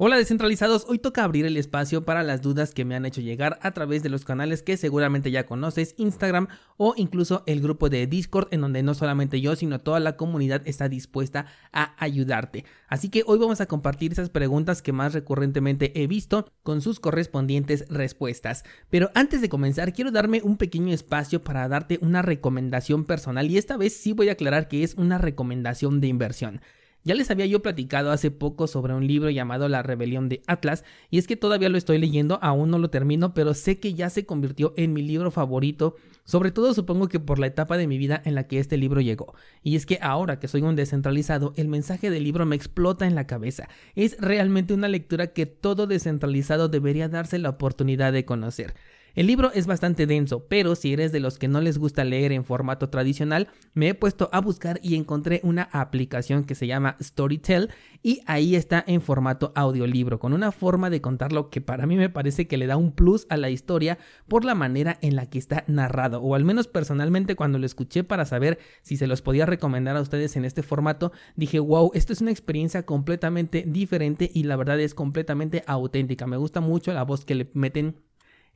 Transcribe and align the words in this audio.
Hola 0.00 0.16
descentralizados, 0.16 0.84
hoy 0.86 1.00
toca 1.00 1.24
abrir 1.24 1.44
el 1.44 1.56
espacio 1.56 2.04
para 2.04 2.22
las 2.22 2.40
dudas 2.40 2.72
que 2.72 2.84
me 2.84 2.94
han 2.94 3.04
hecho 3.04 3.20
llegar 3.20 3.58
a 3.62 3.72
través 3.72 4.00
de 4.00 4.08
los 4.08 4.24
canales 4.24 4.62
que 4.62 4.76
seguramente 4.76 5.32
ya 5.32 5.44
conoces, 5.44 5.96
Instagram 5.96 6.46
o 6.76 6.94
incluso 6.96 7.42
el 7.46 7.60
grupo 7.60 7.88
de 7.88 8.06
Discord 8.06 8.46
en 8.52 8.60
donde 8.60 8.84
no 8.84 8.94
solamente 8.94 9.40
yo 9.40 9.56
sino 9.56 9.80
toda 9.80 9.98
la 9.98 10.16
comunidad 10.16 10.62
está 10.66 10.88
dispuesta 10.88 11.46
a 11.72 11.96
ayudarte. 11.98 12.64
Así 12.86 13.08
que 13.08 13.24
hoy 13.26 13.40
vamos 13.40 13.60
a 13.60 13.66
compartir 13.66 14.12
esas 14.12 14.30
preguntas 14.30 14.82
que 14.82 14.92
más 14.92 15.14
recurrentemente 15.14 16.00
he 16.00 16.06
visto 16.06 16.46
con 16.62 16.80
sus 16.80 17.00
correspondientes 17.00 17.84
respuestas. 17.88 18.62
Pero 18.90 19.10
antes 19.16 19.40
de 19.40 19.48
comenzar 19.48 19.92
quiero 19.92 20.12
darme 20.12 20.42
un 20.44 20.58
pequeño 20.58 20.94
espacio 20.94 21.42
para 21.42 21.66
darte 21.66 21.98
una 22.02 22.22
recomendación 22.22 23.04
personal 23.04 23.50
y 23.50 23.58
esta 23.58 23.76
vez 23.76 23.96
sí 23.96 24.12
voy 24.12 24.28
a 24.28 24.34
aclarar 24.34 24.68
que 24.68 24.84
es 24.84 24.94
una 24.94 25.18
recomendación 25.18 26.00
de 26.00 26.06
inversión. 26.06 26.60
Ya 27.08 27.14
les 27.14 27.30
había 27.30 27.46
yo 27.46 27.62
platicado 27.62 28.10
hace 28.10 28.30
poco 28.30 28.66
sobre 28.66 28.92
un 28.92 29.06
libro 29.06 29.30
llamado 29.30 29.66
La 29.70 29.82
Rebelión 29.82 30.28
de 30.28 30.42
Atlas, 30.46 30.84
y 31.10 31.16
es 31.16 31.26
que 31.26 31.36
todavía 31.36 31.70
lo 31.70 31.78
estoy 31.78 31.96
leyendo, 31.96 32.38
aún 32.42 32.70
no 32.70 32.78
lo 32.78 32.90
termino, 32.90 33.32
pero 33.32 33.54
sé 33.54 33.80
que 33.80 33.94
ya 33.94 34.10
se 34.10 34.26
convirtió 34.26 34.74
en 34.76 34.92
mi 34.92 35.00
libro 35.00 35.30
favorito, 35.30 35.96
sobre 36.24 36.50
todo 36.50 36.74
supongo 36.74 37.08
que 37.08 37.18
por 37.18 37.38
la 37.38 37.46
etapa 37.46 37.78
de 37.78 37.86
mi 37.86 37.96
vida 37.96 38.20
en 38.26 38.34
la 38.34 38.46
que 38.46 38.58
este 38.58 38.76
libro 38.76 39.00
llegó. 39.00 39.32
Y 39.62 39.76
es 39.76 39.86
que 39.86 39.98
ahora 40.02 40.38
que 40.38 40.48
soy 40.48 40.60
un 40.60 40.76
descentralizado, 40.76 41.54
el 41.56 41.68
mensaje 41.68 42.10
del 42.10 42.24
libro 42.24 42.44
me 42.44 42.56
explota 42.56 43.06
en 43.06 43.14
la 43.14 43.26
cabeza. 43.26 43.70
Es 43.94 44.18
realmente 44.20 44.74
una 44.74 44.88
lectura 44.88 45.28
que 45.28 45.46
todo 45.46 45.86
descentralizado 45.86 46.68
debería 46.68 47.08
darse 47.08 47.38
la 47.38 47.48
oportunidad 47.48 48.12
de 48.12 48.26
conocer. 48.26 48.74
El 49.14 49.26
libro 49.26 49.50
es 49.52 49.66
bastante 49.66 50.06
denso, 50.06 50.46
pero 50.48 50.74
si 50.74 50.92
eres 50.92 51.12
de 51.12 51.20
los 51.20 51.38
que 51.38 51.48
no 51.48 51.60
les 51.60 51.78
gusta 51.78 52.04
leer 52.04 52.32
en 52.32 52.44
formato 52.44 52.88
tradicional, 52.88 53.48
me 53.74 53.88
he 53.88 53.94
puesto 53.94 54.28
a 54.32 54.40
buscar 54.40 54.78
y 54.82 54.94
encontré 54.94 55.40
una 55.42 55.68
aplicación 55.72 56.44
que 56.44 56.54
se 56.54 56.66
llama 56.66 56.96
Storytel 57.02 57.70
y 58.02 58.20
ahí 58.26 58.54
está 58.54 58.84
en 58.86 59.00
formato 59.00 59.52
audiolibro, 59.56 60.18
con 60.18 60.32
una 60.32 60.52
forma 60.52 60.90
de 60.90 61.00
contarlo 61.00 61.50
que 61.50 61.60
para 61.60 61.86
mí 61.86 61.96
me 61.96 62.10
parece 62.10 62.46
que 62.46 62.58
le 62.58 62.66
da 62.66 62.76
un 62.76 62.92
plus 62.92 63.26
a 63.28 63.36
la 63.36 63.50
historia 63.50 63.98
por 64.28 64.44
la 64.44 64.54
manera 64.54 64.98
en 65.02 65.16
la 65.16 65.26
que 65.26 65.38
está 65.38 65.64
narrado, 65.66 66.20
o 66.20 66.34
al 66.34 66.44
menos 66.44 66.68
personalmente 66.68 67.34
cuando 67.34 67.58
lo 67.58 67.66
escuché 67.66 68.04
para 68.04 68.24
saber 68.24 68.58
si 68.82 68.96
se 68.96 69.06
los 69.06 69.22
podía 69.22 69.46
recomendar 69.46 69.96
a 69.96 70.00
ustedes 70.00 70.36
en 70.36 70.44
este 70.44 70.62
formato, 70.62 71.12
dije, 71.34 71.58
wow, 71.58 71.90
esto 71.94 72.12
es 72.12 72.20
una 72.20 72.30
experiencia 72.30 72.84
completamente 72.84 73.64
diferente 73.66 74.30
y 74.32 74.44
la 74.44 74.56
verdad 74.56 74.78
es 74.80 74.94
completamente 74.94 75.64
auténtica, 75.66 76.26
me 76.26 76.36
gusta 76.36 76.60
mucho 76.60 76.92
la 76.92 77.02
voz 77.02 77.24
que 77.24 77.34
le 77.34 77.50
meten 77.54 77.96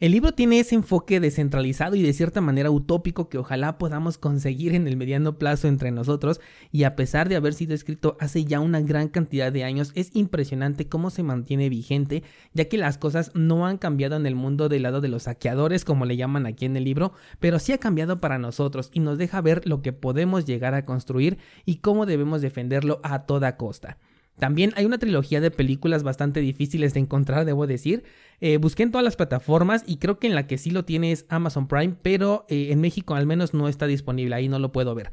el 0.00 0.12
libro 0.12 0.32
tiene 0.32 0.58
ese 0.58 0.74
enfoque 0.74 1.20
descentralizado 1.20 1.94
y 1.94 2.02
de 2.02 2.12
cierta 2.12 2.40
manera 2.40 2.70
utópico 2.70 3.28
que 3.28 3.38
ojalá 3.38 3.78
podamos 3.78 4.18
conseguir 4.18 4.74
en 4.74 4.88
el 4.88 4.96
mediano 4.96 5.38
plazo 5.38 5.68
entre 5.68 5.92
nosotros 5.92 6.40
y 6.72 6.82
a 6.84 6.96
pesar 6.96 7.28
de 7.28 7.36
haber 7.36 7.54
sido 7.54 7.74
escrito 7.74 8.16
hace 8.18 8.44
ya 8.44 8.58
una 8.58 8.80
gran 8.80 9.08
cantidad 9.08 9.52
de 9.52 9.64
años 9.64 9.92
es 9.94 10.10
impresionante 10.14 10.88
cómo 10.88 11.10
se 11.10 11.22
mantiene 11.22 11.68
vigente 11.68 12.24
ya 12.52 12.64
que 12.64 12.78
las 12.78 12.98
cosas 12.98 13.30
no 13.34 13.66
han 13.66 13.78
cambiado 13.78 14.16
en 14.16 14.26
el 14.26 14.34
mundo 14.34 14.68
del 14.68 14.82
lado 14.82 15.00
de 15.00 15.08
los 15.08 15.24
saqueadores 15.24 15.84
como 15.84 16.04
le 16.04 16.16
llaman 16.16 16.46
aquí 16.46 16.64
en 16.64 16.76
el 16.76 16.84
libro 16.84 17.12
pero 17.38 17.60
sí 17.60 17.72
ha 17.72 17.78
cambiado 17.78 18.20
para 18.20 18.38
nosotros 18.38 18.90
y 18.92 19.00
nos 19.00 19.18
deja 19.18 19.40
ver 19.40 19.66
lo 19.68 19.82
que 19.82 19.92
podemos 19.92 20.44
llegar 20.44 20.74
a 20.74 20.84
construir 20.84 21.38
y 21.64 21.76
cómo 21.76 22.06
debemos 22.06 22.40
defenderlo 22.42 23.00
a 23.02 23.26
toda 23.26 23.56
costa. 23.56 23.98
También 24.38 24.72
hay 24.76 24.84
una 24.84 24.98
trilogía 24.98 25.40
de 25.40 25.50
películas 25.50 26.02
bastante 26.02 26.40
difíciles 26.40 26.94
de 26.94 27.00
encontrar, 27.00 27.44
debo 27.44 27.66
decir. 27.66 28.02
Eh, 28.40 28.56
busqué 28.56 28.82
en 28.82 28.90
todas 28.90 29.04
las 29.04 29.16
plataformas 29.16 29.84
y 29.86 29.98
creo 29.98 30.18
que 30.18 30.26
en 30.26 30.34
la 30.34 30.46
que 30.46 30.58
sí 30.58 30.70
lo 30.70 30.84
tiene 30.84 31.12
es 31.12 31.26
Amazon 31.28 31.68
Prime, 31.68 31.94
pero 32.02 32.44
eh, 32.48 32.68
en 32.70 32.80
México 32.80 33.14
al 33.14 33.26
menos 33.26 33.54
no 33.54 33.68
está 33.68 33.86
disponible, 33.86 34.34
ahí 34.34 34.48
no 34.48 34.58
lo 34.58 34.72
puedo 34.72 34.94
ver. 34.94 35.10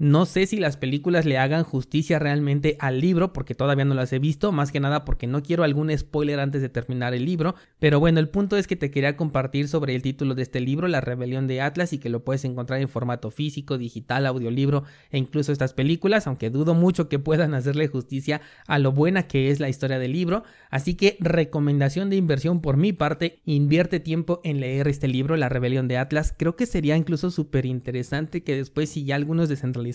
No 0.00 0.26
sé 0.26 0.46
si 0.46 0.60
las 0.60 0.76
películas 0.76 1.24
le 1.24 1.38
hagan 1.38 1.64
justicia 1.64 2.20
realmente 2.20 2.76
al 2.78 3.00
libro, 3.00 3.32
porque 3.32 3.56
todavía 3.56 3.84
no 3.84 3.96
las 3.96 4.12
he 4.12 4.20
visto, 4.20 4.52
más 4.52 4.70
que 4.70 4.78
nada 4.78 5.04
porque 5.04 5.26
no 5.26 5.42
quiero 5.42 5.64
algún 5.64 5.90
spoiler 5.98 6.38
antes 6.38 6.62
de 6.62 6.68
terminar 6.68 7.14
el 7.14 7.24
libro. 7.24 7.56
Pero 7.80 7.98
bueno, 7.98 8.20
el 8.20 8.28
punto 8.28 8.56
es 8.56 8.68
que 8.68 8.76
te 8.76 8.92
quería 8.92 9.16
compartir 9.16 9.66
sobre 9.66 9.96
el 9.96 10.02
título 10.02 10.36
de 10.36 10.42
este 10.42 10.60
libro, 10.60 10.86
La 10.86 11.00
Rebelión 11.00 11.48
de 11.48 11.62
Atlas, 11.62 11.92
y 11.92 11.98
que 11.98 12.10
lo 12.10 12.22
puedes 12.22 12.44
encontrar 12.44 12.80
en 12.80 12.88
formato 12.88 13.32
físico, 13.32 13.76
digital, 13.76 14.26
audiolibro 14.26 14.84
e 15.10 15.18
incluso 15.18 15.50
estas 15.50 15.72
películas, 15.72 16.28
aunque 16.28 16.50
dudo 16.50 16.74
mucho 16.74 17.08
que 17.08 17.18
puedan 17.18 17.52
hacerle 17.54 17.88
justicia 17.88 18.40
a 18.68 18.78
lo 18.78 18.92
buena 18.92 19.24
que 19.24 19.50
es 19.50 19.58
la 19.58 19.68
historia 19.68 19.98
del 19.98 20.12
libro. 20.12 20.44
Así 20.70 20.94
que 20.94 21.16
recomendación 21.18 22.08
de 22.08 22.14
inversión 22.14 22.60
por 22.60 22.76
mi 22.76 22.92
parte, 22.92 23.40
invierte 23.44 23.98
tiempo 23.98 24.40
en 24.44 24.60
leer 24.60 24.86
este 24.86 25.08
libro, 25.08 25.36
La 25.36 25.48
Rebelión 25.48 25.88
de 25.88 25.98
Atlas. 25.98 26.32
Creo 26.38 26.54
que 26.54 26.66
sería 26.66 26.96
incluso 26.96 27.32
súper 27.32 27.66
interesante 27.66 28.44
que 28.44 28.54
después 28.54 28.90
si 28.90 29.04
ya 29.04 29.16
algunos 29.16 29.48
descentralizados 29.48 29.87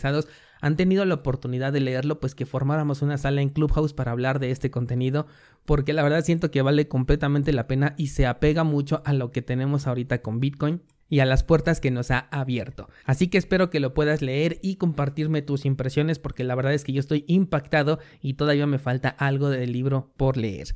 han 0.61 0.77
tenido 0.77 1.03
la 1.05 1.15
oportunidad 1.15 1.73
de 1.73 1.81
leerlo, 1.81 2.19
pues 2.19 2.35
que 2.35 2.45
formáramos 2.45 3.01
una 3.01 3.17
sala 3.17 3.41
en 3.41 3.49
Clubhouse 3.49 3.93
para 3.93 4.11
hablar 4.11 4.39
de 4.39 4.51
este 4.51 4.71
contenido, 4.71 5.27
porque 5.65 5.93
la 5.93 6.03
verdad 6.03 6.23
siento 6.23 6.51
que 6.51 6.61
vale 6.61 6.87
completamente 6.87 7.51
la 7.51 7.67
pena 7.67 7.95
y 7.97 8.07
se 8.07 8.25
apega 8.25 8.63
mucho 8.63 9.01
a 9.05 9.13
lo 9.13 9.31
que 9.31 9.41
tenemos 9.41 9.87
ahorita 9.87 10.21
con 10.21 10.39
Bitcoin 10.39 10.81
y 11.09 11.19
a 11.19 11.25
las 11.25 11.43
puertas 11.43 11.79
que 11.79 11.91
nos 11.91 12.11
ha 12.11 12.27
abierto. 12.31 12.89
Así 13.05 13.27
que 13.27 13.37
espero 13.37 13.69
que 13.69 13.79
lo 13.79 13.93
puedas 13.93 14.21
leer 14.21 14.59
y 14.61 14.77
compartirme 14.77 15.41
tus 15.41 15.65
impresiones 15.65 16.17
porque 16.17 16.43
la 16.43 16.55
verdad 16.55 16.73
es 16.73 16.83
que 16.83 16.93
yo 16.93 16.99
estoy 16.99 17.23
impactado 17.27 17.99
y 18.21 18.33
todavía 18.33 18.65
me 18.65 18.79
falta 18.79 19.09
algo 19.09 19.49
del 19.49 19.71
libro 19.71 20.11
por 20.17 20.37
leer. 20.37 20.69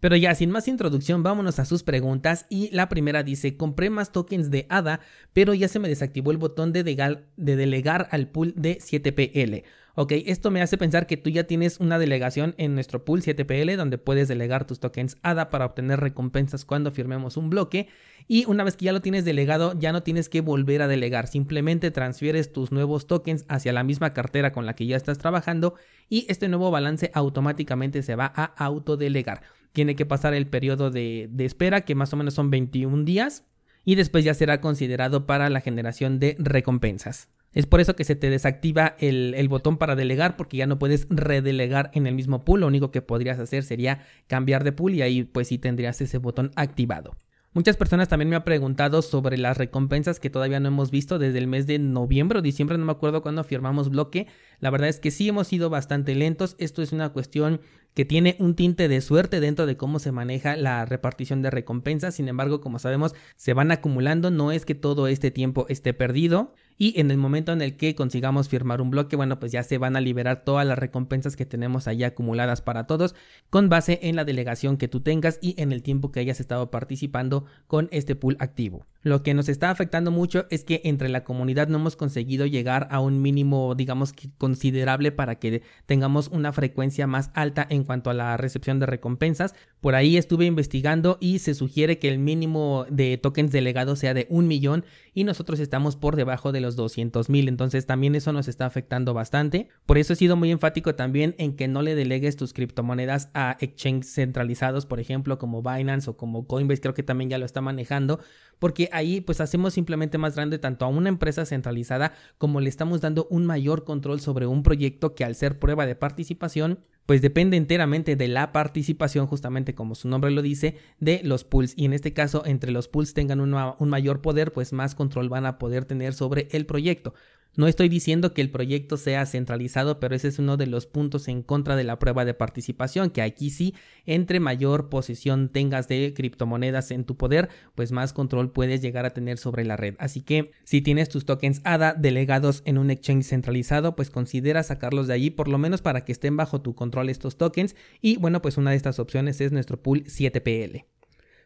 Pero 0.00 0.16
ya, 0.16 0.34
sin 0.34 0.50
más 0.50 0.66
introducción, 0.66 1.22
vámonos 1.22 1.58
a 1.58 1.66
sus 1.66 1.82
preguntas. 1.82 2.46
Y 2.48 2.70
la 2.72 2.88
primera 2.88 3.22
dice, 3.22 3.56
compré 3.56 3.90
más 3.90 4.12
tokens 4.12 4.50
de 4.50 4.66
ADA, 4.70 5.00
pero 5.32 5.54
ya 5.54 5.68
se 5.68 5.78
me 5.78 5.88
desactivó 5.88 6.30
el 6.30 6.38
botón 6.38 6.72
de, 6.72 6.82
de 6.82 7.56
delegar 7.56 8.08
al 8.10 8.28
pool 8.28 8.54
de 8.56 8.78
7PL. 8.78 9.64
Ok, 9.96 10.12
esto 10.12 10.50
me 10.50 10.62
hace 10.62 10.78
pensar 10.78 11.06
que 11.06 11.18
tú 11.18 11.28
ya 11.28 11.44
tienes 11.44 11.78
una 11.80 11.98
delegación 11.98 12.54
en 12.56 12.74
nuestro 12.74 13.04
pool 13.04 13.20
7PL 13.20 13.76
donde 13.76 13.98
puedes 13.98 14.28
delegar 14.28 14.64
tus 14.66 14.80
tokens 14.80 15.18
ADA 15.22 15.48
para 15.48 15.66
obtener 15.66 16.00
recompensas 16.00 16.64
cuando 16.64 16.90
firmemos 16.90 17.36
un 17.36 17.50
bloque. 17.50 17.88
Y 18.26 18.46
una 18.46 18.64
vez 18.64 18.76
que 18.76 18.86
ya 18.86 18.92
lo 18.92 19.02
tienes 19.02 19.26
delegado, 19.26 19.78
ya 19.78 19.92
no 19.92 20.02
tienes 20.02 20.30
que 20.30 20.40
volver 20.40 20.80
a 20.80 20.88
delegar. 20.88 21.26
Simplemente 21.26 21.90
transfieres 21.90 22.52
tus 22.52 22.72
nuevos 22.72 23.06
tokens 23.06 23.44
hacia 23.48 23.74
la 23.74 23.82
misma 23.82 24.14
cartera 24.14 24.52
con 24.52 24.64
la 24.64 24.74
que 24.74 24.86
ya 24.86 24.96
estás 24.96 25.18
trabajando 25.18 25.74
y 26.08 26.24
este 26.30 26.48
nuevo 26.48 26.70
balance 26.70 27.10
automáticamente 27.12 28.02
se 28.02 28.14
va 28.14 28.32
a 28.34 28.44
autodelegar 28.44 29.42
tiene 29.72 29.96
que 29.96 30.06
pasar 30.06 30.34
el 30.34 30.46
periodo 30.46 30.90
de, 30.90 31.28
espera, 31.38 31.82
que 31.82 31.94
más 31.94 32.12
o 32.12 32.16
menos 32.16 32.34
son 32.34 32.50
21 32.50 33.04
días, 33.04 33.44
y 33.84 33.94
después 33.94 34.24
ya 34.24 34.34
será 34.34 34.60
considerado 34.60 35.26
para 35.26 35.48
la 35.50 35.60
generación 35.60 36.18
de 36.18 36.36
recompensas. 36.38 37.28
Es 37.52 37.66
por 37.66 37.80
eso 37.80 37.96
que 37.96 38.04
se 38.04 38.14
te 38.14 38.30
desactiva 38.30 38.94
el, 39.00 39.34
el, 39.36 39.48
botón 39.48 39.76
para 39.76 39.96
delegar 39.96 40.36
porque 40.36 40.56
ya 40.56 40.66
no 40.66 40.78
puedes 40.78 41.08
redelegar 41.10 41.90
en 41.94 42.06
el 42.06 42.14
mismo 42.14 42.44
pool. 42.44 42.60
Lo 42.60 42.68
único 42.68 42.92
que 42.92 43.02
podrías 43.02 43.40
hacer 43.40 43.64
sería 43.64 44.04
cambiar 44.28 44.62
de 44.62 44.70
pool 44.70 44.94
y 44.94 45.02
ahí 45.02 45.24
pues 45.24 45.48
sí 45.48 45.58
tendrías 45.58 46.00
ese 46.00 46.18
botón 46.18 46.52
activado. 46.54 47.16
Muchas 47.52 47.76
personas 47.76 48.06
también 48.06 48.28
me 48.28 48.36
han 48.36 48.44
preguntado 48.44 49.02
sobre 49.02 49.36
las 49.36 49.58
recompensas 49.58 50.20
que 50.20 50.30
todavía 50.30 50.60
no 50.60 50.68
hemos 50.68 50.92
visto 50.92 51.18
desde 51.18 51.38
el 51.38 51.48
mes 51.48 51.66
de 51.66 51.80
noviembre 51.80 52.38
o 52.38 52.42
diciembre, 52.42 52.78
no 52.78 52.84
me 52.84 52.92
acuerdo 52.92 53.22
cuándo 53.22 53.42
firmamos 53.42 53.90
bloque. 53.90 54.28
La 54.60 54.70
verdad 54.70 54.88
es 54.88 55.00
que 55.00 55.10
sí 55.10 55.28
hemos 55.28 55.48
sido 55.48 55.68
bastante 55.68 56.14
lentos. 56.14 56.54
Esto 56.60 56.80
es 56.80 56.92
una 56.92 57.08
cuestión 57.08 57.60
que 57.94 58.04
tiene 58.04 58.36
un 58.38 58.54
tinte 58.54 58.88
de 58.88 59.00
suerte 59.00 59.40
dentro 59.40 59.66
de 59.66 59.76
cómo 59.76 59.98
se 59.98 60.12
maneja 60.12 60.56
la 60.56 60.84
repartición 60.84 61.42
de 61.42 61.50
recompensas. 61.50 62.14
Sin 62.14 62.28
embargo, 62.28 62.60
como 62.60 62.78
sabemos, 62.78 63.14
se 63.36 63.54
van 63.54 63.72
acumulando. 63.72 64.30
No 64.30 64.52
es 64.52 64.64
que 64.64 64.74
todo 64.74 65.08
este 65.08 65.30
tiempo 65.30 65.66
esté 65.68 65.92
perdido. 65.94 66.54
Y 66.82 66.98
en 66.98 67.10
el 67.10 67.18
momento 67.18 67.52
en 67.52 67.60
el 67.60 67.76
que 67.76 67.94
consigamos 67.94 68.48
firmar 68.48 68.80
un 68.80 68.88
bloque, 68.88 69.14
bueno, 69.14 69.38
pues 69.38 69.52
ya 69.52 69.62
se 69.62 69.76
van 69.76 69.96
a 69.96 70.00
liberar 70.00 70.44
todas 70.44 70.66
las 70.66 70.78
recompensas 70.78 71.36
que 71.36 71.44
tenemos 71.44 71.86
allá 71.86 72.06
acumuladas 72.06 72.62
para 72.62 72.86
todos 72.86 73.14
con 73.50 73.68
base 73.68 73.98
en 74.02 74.16
la 74.16 74.24
delegación 74.24 74.78
que 74.78 74.88
tú 74.88 75.00
tengas 75.00 75.38
y 75.42 75.60
en 75.60 75.72
el 75.72 75.82
tiempo 75.82 76.10
que 76.10 76.20
hayas 76.20 76.40
estado 76.40 76.70
participando 76.70 77.44
con 77.66 77.88
este 77.92 78.16
pool 78.16 78.38
activo. 78.40 78.86
Lo 79.02 79.22
que 79.22 79.34
nos 79.34 79.50
está 79.50 79.70
afectando 79.70 80.10
mucho 80.10 80.46
es 80.48 80.64
que 80.64 80.80
entre 80.84 81.10
la 81.10 81.22
comunidad 81.22 81.68
no 81.68 81.76
hemos 81.76 81.96
conseguido 81.96 82.46
llegar 82.46 82.88
a 82.90 83.00
un 83.00 83.20
mínimo, 83.20 83.74
digamos 83.74 84.14
que 84.14 84.30
considerable 84.38 85.12
para 85.12 85.38
que 85.38 85.62
tengamos 85.84 86.28
una 86.28 86.50
frecuencia 86.52 87.06
más 87.06 87.30
alta 87.34 87.66
en 87.68 87.79
cuanto 87.84 88.10
a 88.10 88.14
la 88.14 88.36
recepción 88.36 88.78
de 88.78 88.86
recompensas. 88.86 89.54
Por 89.80 89.94
ahí 89.94 90.16
estuve 90.16 90.46
investigando 90.46 91.18
y 91.20 91.38
se 91.38 91.54
sugiere 91.54 91.98
que 91.98 92.08
el 92.08 92.18
mínimo 92.18 92.86
de 92.90 93.18
tokens 93.18 93.52
delegados 93.52 93.98
sea 93.98 94.14
de 94.14 94.26
un 94.30 94.46
millón 94.46 94.84
y 95.14 95.24
nosotros 95.24 95.60
estamos 95.60 95.96
por 95.96 96.16
debajo 96.16 96.52
de 96.52 96.60
los 96.60 96.76
200 96.76 97.28
mil. 97.30 97.48
Entonces 97.48 97.86
también 97.86 98.14
eso 98.14 98.32
nos 98.32 98.48
está 98.48 98.66
afectando 98.66 99.14
bastante. 99.14 99.68
Por 99.86 99.98
eso 99.98 100.12
he 100.12 100.16
sido 100.16 100.36
muy 100.36 100.50
enfático 100.50 100.94
también 100.94 101.34
en 101.38 101.56
que 101.56 101.68
no 101.68 101.82
le 101.82 101.94
delegues 101.94 102.36
tus 102.36 102.52
criptomonedas 102.52 103.30
a 103.34 103.56
exchanges 103.60 104.14
centralizados, 104.14 104.86
por 104.86 105.00
ejemplo, 105.00 105.38
como 105.38 105.62
Binance 105.62 106.10
o 106.10 106.16
como 106.16 106.46
Coinbase, 106.46 106.80
creo 106.80 106.94
que 106.94 107.02
también 107.02 107.30
ya 107.30 107.38
lo 107.38 107.46
está 107.46 107.60
manejando 107.60 108.20
porque 108.60 108.88
ahí 108.92 109.20
pues 109.20 109.40
hacemos 109.40 109.74
simplemente 109.74 110.18
más 110.18 110.36
grande 110.36 110.60
tanto 110.60 110.84
a 110.84 110.88
una 110.88 111.08
empresa 111.08 111.44
centralizada 111.44 112.12
como 112.38 112.60
le 112.60 112.68
estamos 112.68 113.00
dando 113.00 113.26
un 113.30 113.46
mayor 113.46 113.84
control 113.84 114.20
sobre 114.20 114.46
un 114.46 114.62
proyecto 114.62 115.16
que 115.16 115.24
al 115.24 115.34
ser 115.34 115.58
prueba 115.58 115.86
de 115.86 115.96
participación 115.96 116.78
pues 117.06 117.22
depende 117.22 117.56
enteramente 117.56 118.16
de 118.16 118.28
la 118.28 118.52
participación, 118.52 119.26
justamente 119.26 119.74
como 119.74 119.94
su 119.94 120.08
nombre 120.08 120.30
lo 120.30 120.42
dice, 120.42 120.76
de 120.98 121.20
los 121.24 121.44
pools. 121.44 121.74
Y 121.76 121.84
en 121.84 121.92
este 121.92 122.12
caso, 122.12 122.44
entre 122.46 122.70
los 122.70 122.88
pools 122.88 123.14
tengan 123.14 123.40
un 123.40 123.88
mayor 123.88 124.20
poder, 124.20 124.52
pues 124.52 124.72
más 124.72 124.94
control 124.94 125.28
van 125.28 125.46
a 125.46 125.58
poder 125.58 125.84
tener 125.84 126.14
sobre 126.14 126.48
el 126.52 126.66
proyecto. 126.66 127.14
No 127.56 127.66
estoy 127.66 127.88
diciendo 127.88 128.32
que 128.32 128.42
el 128.42 128.50
proyecto 128.50 128.96
sea 128.96 129.26
centralizado, 129.26 129.98
pero 129.98 130.14
ese 130.14 130.28
es 130.28 130.38
uno 130.38 130.56
de 130.56 130.66
los 130.66 130.86
puntos 130.86 131.26
en 131.26 131.42
contra 131.42 131.74
de 131.74 131.82
la 131.82 131.98
prueba 131.98 132.24
de 132.24 132.32
participación, 132.32 133.10
que 133.10 133.22
aquí 133.22 133.50
sí, 133.50 133.74
entre 134.06 134.38
mayor 134.38 134.88
posesión 134.88 135.48
tengas 135.48 135.88
de 135.88 136.14
criptomonedas 136.14 136.92
en 136.92 137.04
tu 137.04 137.16
poder, 137.16 137.48
pues 137.74 137.90
más 137.90 138.12
control 138.12 138.52
puedes 138.52 138.82
llegar 138.82 139.04
a 139.04 139.10
tener 139.10 139.36
sobre 139.36 139.64
la 139.64 139.76
red. 139.76 139.96
Así 139.98 140.22
que 140.22 140.52
si 140.64 140.80
tienes 140.80 141.08
tus 141.08 141.24
tokens 141.24 141.60
ADA 141.64 141.94
delegados 141.94 142.62
en 142.66 142.78
un 142.78 142.90
exchange 142.90 143.24
centralizado, 143.24 143.96
pues 143.96 144.10
considera 144.10 144.62
sacarlos 144.62 145.08
de 145.08 145.14
allí 145.14 145.30
por 145.30 145.48
lo 145.48 145.58
menos 145.58 145.82
para 145.82 146.04
que 146.04 146.12
estén 146.12 146.36
bajo 146.36 146.60
tu 146.60 146.76
control 146.76 147.08
estos 147.08 147.36
tokens. 147.36 147.74
Y 148.00 148.16
bueno, 148.16 148.42
pues 148.42 148.58
una 148.58 148.70
de 148.70 148.76
estas 148.76 149.00
opciones 149.00 149.40
es 149.40 149.50
nuestro 149.50 149.82
pool 149.82 150.04
7PL. 150.04 150.84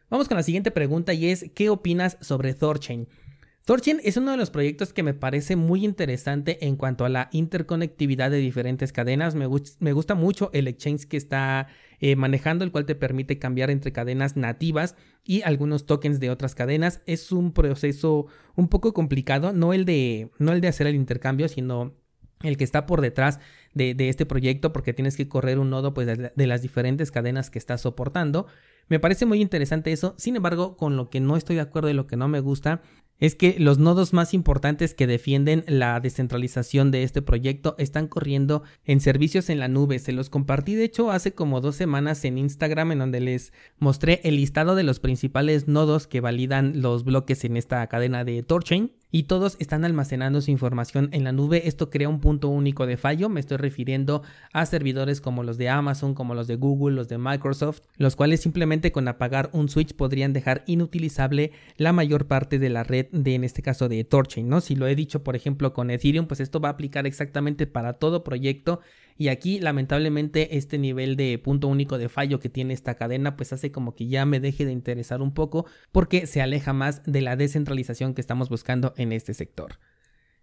Vamos 0.09 0.27
con 0.27 0.37
la 0.37 0.43
siguiente 0.43 0.69
pregunta 0.69 1.13
y 1.13 1.29
es, 1.29 1.49
¿qué 1.55 1.69
opinas 1.69 2.17
sobre 2.21 2.53
Thorchain? 2.53 3.07
Thorchain 3.65 3.99
es 4.03 4.15
uno 4.15 4.29
de 4.29 4.37
los 4.37 4.51
proyectos 4.51 4.93
que 4.93 5.01
me 5.01 5.15
parece 5.15 5.55
muy 5.55 5.85
interesante 5.85 6.67
en 6.67 6.75
cuanto 6.75 7.03
a 7.03 7.09
la 7.09 7.29
interconectividad 7.31 8.29
de 8.29 8.37
diferentes 8.37 8.93
cadenas. 8.93 9.33
Me, 9.33 9.47
gusta 9.47 10.13
mucho 10.13 10.51
el 10.53 10.67
exchange 10.67 11.07
que 11.07 11.17
está 11.17 11.65
eh, 11.99 12.15
manejando, 12.15 12.63
el 12.63 12.71
cual 12.71 12.85
te 12.85 12.93
permite 12.93 13.39
cambiar 13.39 13.71
entre 13.71 13.91
cadenas 13.91 14.37
nativas 14.37 14.95
y 15.23 15.41
algunos 15.41 15.87
tokens 15.87 16.19
de 16.19 16.29
otras 16.29 16.53
cadenas. 16.53 17.01
Es 17.07 17.31
un 17.31 17.53
proceso 17.53 18.27
un 18.53 18.67
poco 18.67 18.93
complicado, 18.93 19.51
no 19.51 19.73
el 19.73 19.85
de, 19.85 20.29
no 20.37 20.51
el 20.51 20.61
de 20.61 20.67
hacer 20.67 20.85
el 20.85 20.93
intercambio, 20.93 21.47
sino 21.47 21.95
el 22.43 22.57
que 22.57 22.65
está 22.65 22.85
por 22.85 23.01
detrás 23.01 23.39
de, 23.73 23.95
este 23.97 24.27
proyecto 24.27 24.73
porque 24.73 24.93
tienes 24.93 25.17
que 25.17 25.27
correr 25.27 25.57
un 25.57 25.71
nodo 25.71 25.95
pues, 25.95 26.05
de, 26.05 26.31
de 26.35 26.47
las 26.47 26.61
diferentes 26.61 27.09
cadenas 27.09 27.49
que 27.49 27.57
estás 27.57 27.81
soportando. 27.81 28.45
Me 28.87 28.99
parece 28.99 29.25
muy 29.25 29.41
interesante 29.41 29.91
eso, 29.91 30.13
sin 30.17 30.35
embargo, 30.35 30.77
con 30.77 30.95
lo 30.95 31.09
que 31.09 31.19
no 31.19 31.37
estoy 31.37 31.55
de 31.55 31.63
acuerdo 31.63 31.89
y 31.89 31.93
lo 31.93 32.07
que 32.07 32.17
no 32.17 32.27
me 32.27 32.39
gusta 32.39 32.81
es 33.17 33.35
que 33.35 33.55
los 33.59 33.77
nodos 33.77 34.13
más 34.13 34.33
importantes 34.33 34.93
que 34.93 35.07
defienden 35.07 35.63
la 35.67 35.99
descentralización 35.99 36.91
de 36.91 37.03
este 37.03 37.21
proyecto 37.21 37.75
están 37.77 38.07
corriendo 38.07 38.63
en 38.83 38.99
servicios 38.99 39.49
en 39.49 39.59
la 39.59 39.67
nube. 39.67 39.99
Se 39.99 40.11
los 40.11 40.29
compartí 40.29 40.75
de 40.75 40.83
hecho 40.83 41.11
hace 41.11 41.33
como 41.33 41.61
dos 41.61 41.75
semanas 41.75 42.25
en 42.25 42.37
Instagram 42.37 42.91
en 42.91 42.99
donde 42.99 43.21
les 43.21 43.53
mostré 43.79 44.19
el 44.23 44.35
listado 44.35 44.75
de 44.75 44.83
los 44.83 44.99
principales 44.99 45.67
nodos 45.67 46.07
que 46.07 46.21
validan 46.21 46.81
los 46.81 47.05
bloques 47.05 47.45
en 47.45 47.57
esta 47.57 47.87
cadena 47.87 48.25
de 48.25 48.43
Torchain 48.43 48.91
y 49.15 49.23
todos 49.23 49.55
están 49.59 49.85
almacenando 49.85 50.41
su 50.41 50.51
información 50.51 51.07
en 51.13 51.23
la 51.23 51.31
nube. 51.31 51.69
Esto 51.69 51.89
crea 51.89 52.09
un 52.09 52.19
punto 52.19 52.49
único 52.49 52.85
de 52.85 52.97
fallo. 52.97 53.29
Me 53.29 53.39
estoy 53.39 53.55
refiriendo 53.55 54.23
a 54.51 54.65
servidores 54.65 55.21
como 55.21 55.41
los 55.41 55.57
de 55.57 55.69
Amazon, 55.69 56.13
como 56.13 56.35
los 56.35 56.47
de 56.47 56.57
Google, 56.57 56.97
los 56.97 57.07
de 57.07 57.17
Microsoft, 57.17 57.79
los 57.95 58.17
cuales 58.17 58.41
simplemente 58.41 58.91
con 58.91 59.07
apagar 59.07 59.49
un 59.53 59.69
switch 59.69 59.95
podrían 59.95 60.33
dejar 60.33 60.65
inutilizable 60.67 61.53
la 61.77 61.93
mayor 61.93 62.27
parte 62.27 62.59
de 62.59 62.67
la 62.67 62.83
red 62.83 63.05
de, 63.13 63.35
en 63.35 63.45
este 63.45 63.61
caso, 63.61 63.87
de 63.87 64.03
Torchain, 64.03 64.49
¿no? 64.49 64.59
Si 64.59 64.75
lo 64.75 64.85
he 64.85 64.95
dicho, 64.95 65.23
por 65.23 65.37
ejemplo, 65.37 65.71
con 65.71 65.91
Ethereum, 65.91 66.27
pues 66.27 66.41
esto 66.41 66.59
va 66.59 66.67
a 66.67 66.73
aplicar 66.73 67.07
exactamente 67.07 67.67
para 67.67 67.93
todo 67.93 68.25
proyecto 68.25 68.81
y 69.17 69.29
aquí 69.29 69.59
lamentablemente 69.59 70.57
este 70.57 70.77
nivel 70.77 71.15
de 71.15 71.37
punto 71.37 71.67
único 71.67 71.97
de 71.97 72.09
fallo 72.09 72.39
que 72.39 72.49
tiene 72.49 72.73
esta 72.73 72.95
cadena 72.95 73.37
pues 73.37 73.53
hace 73.53 73.71
como 73.71 73.95
que 73.95 74.07
ya 74.07 74.25
me 74.25 74.39
deje 74.39 74.65
de 74.65 74.71
interesar 74.71 75.21
un 75.21 75.33
poco 75.33 75.65
porque 75.91 76.27
se 76.27 76.41
aleja 76.41 76.73
más 76.73 77.01
de 77.05 77.21
la 77.21 77.35
descentralización 77.35 78.13
que 78.13 78.21
estamos 78.21 78.49
buscando 78.49 78.93
en 78.97 79.13
este 79.13 79.33
sector. 79.33 79.79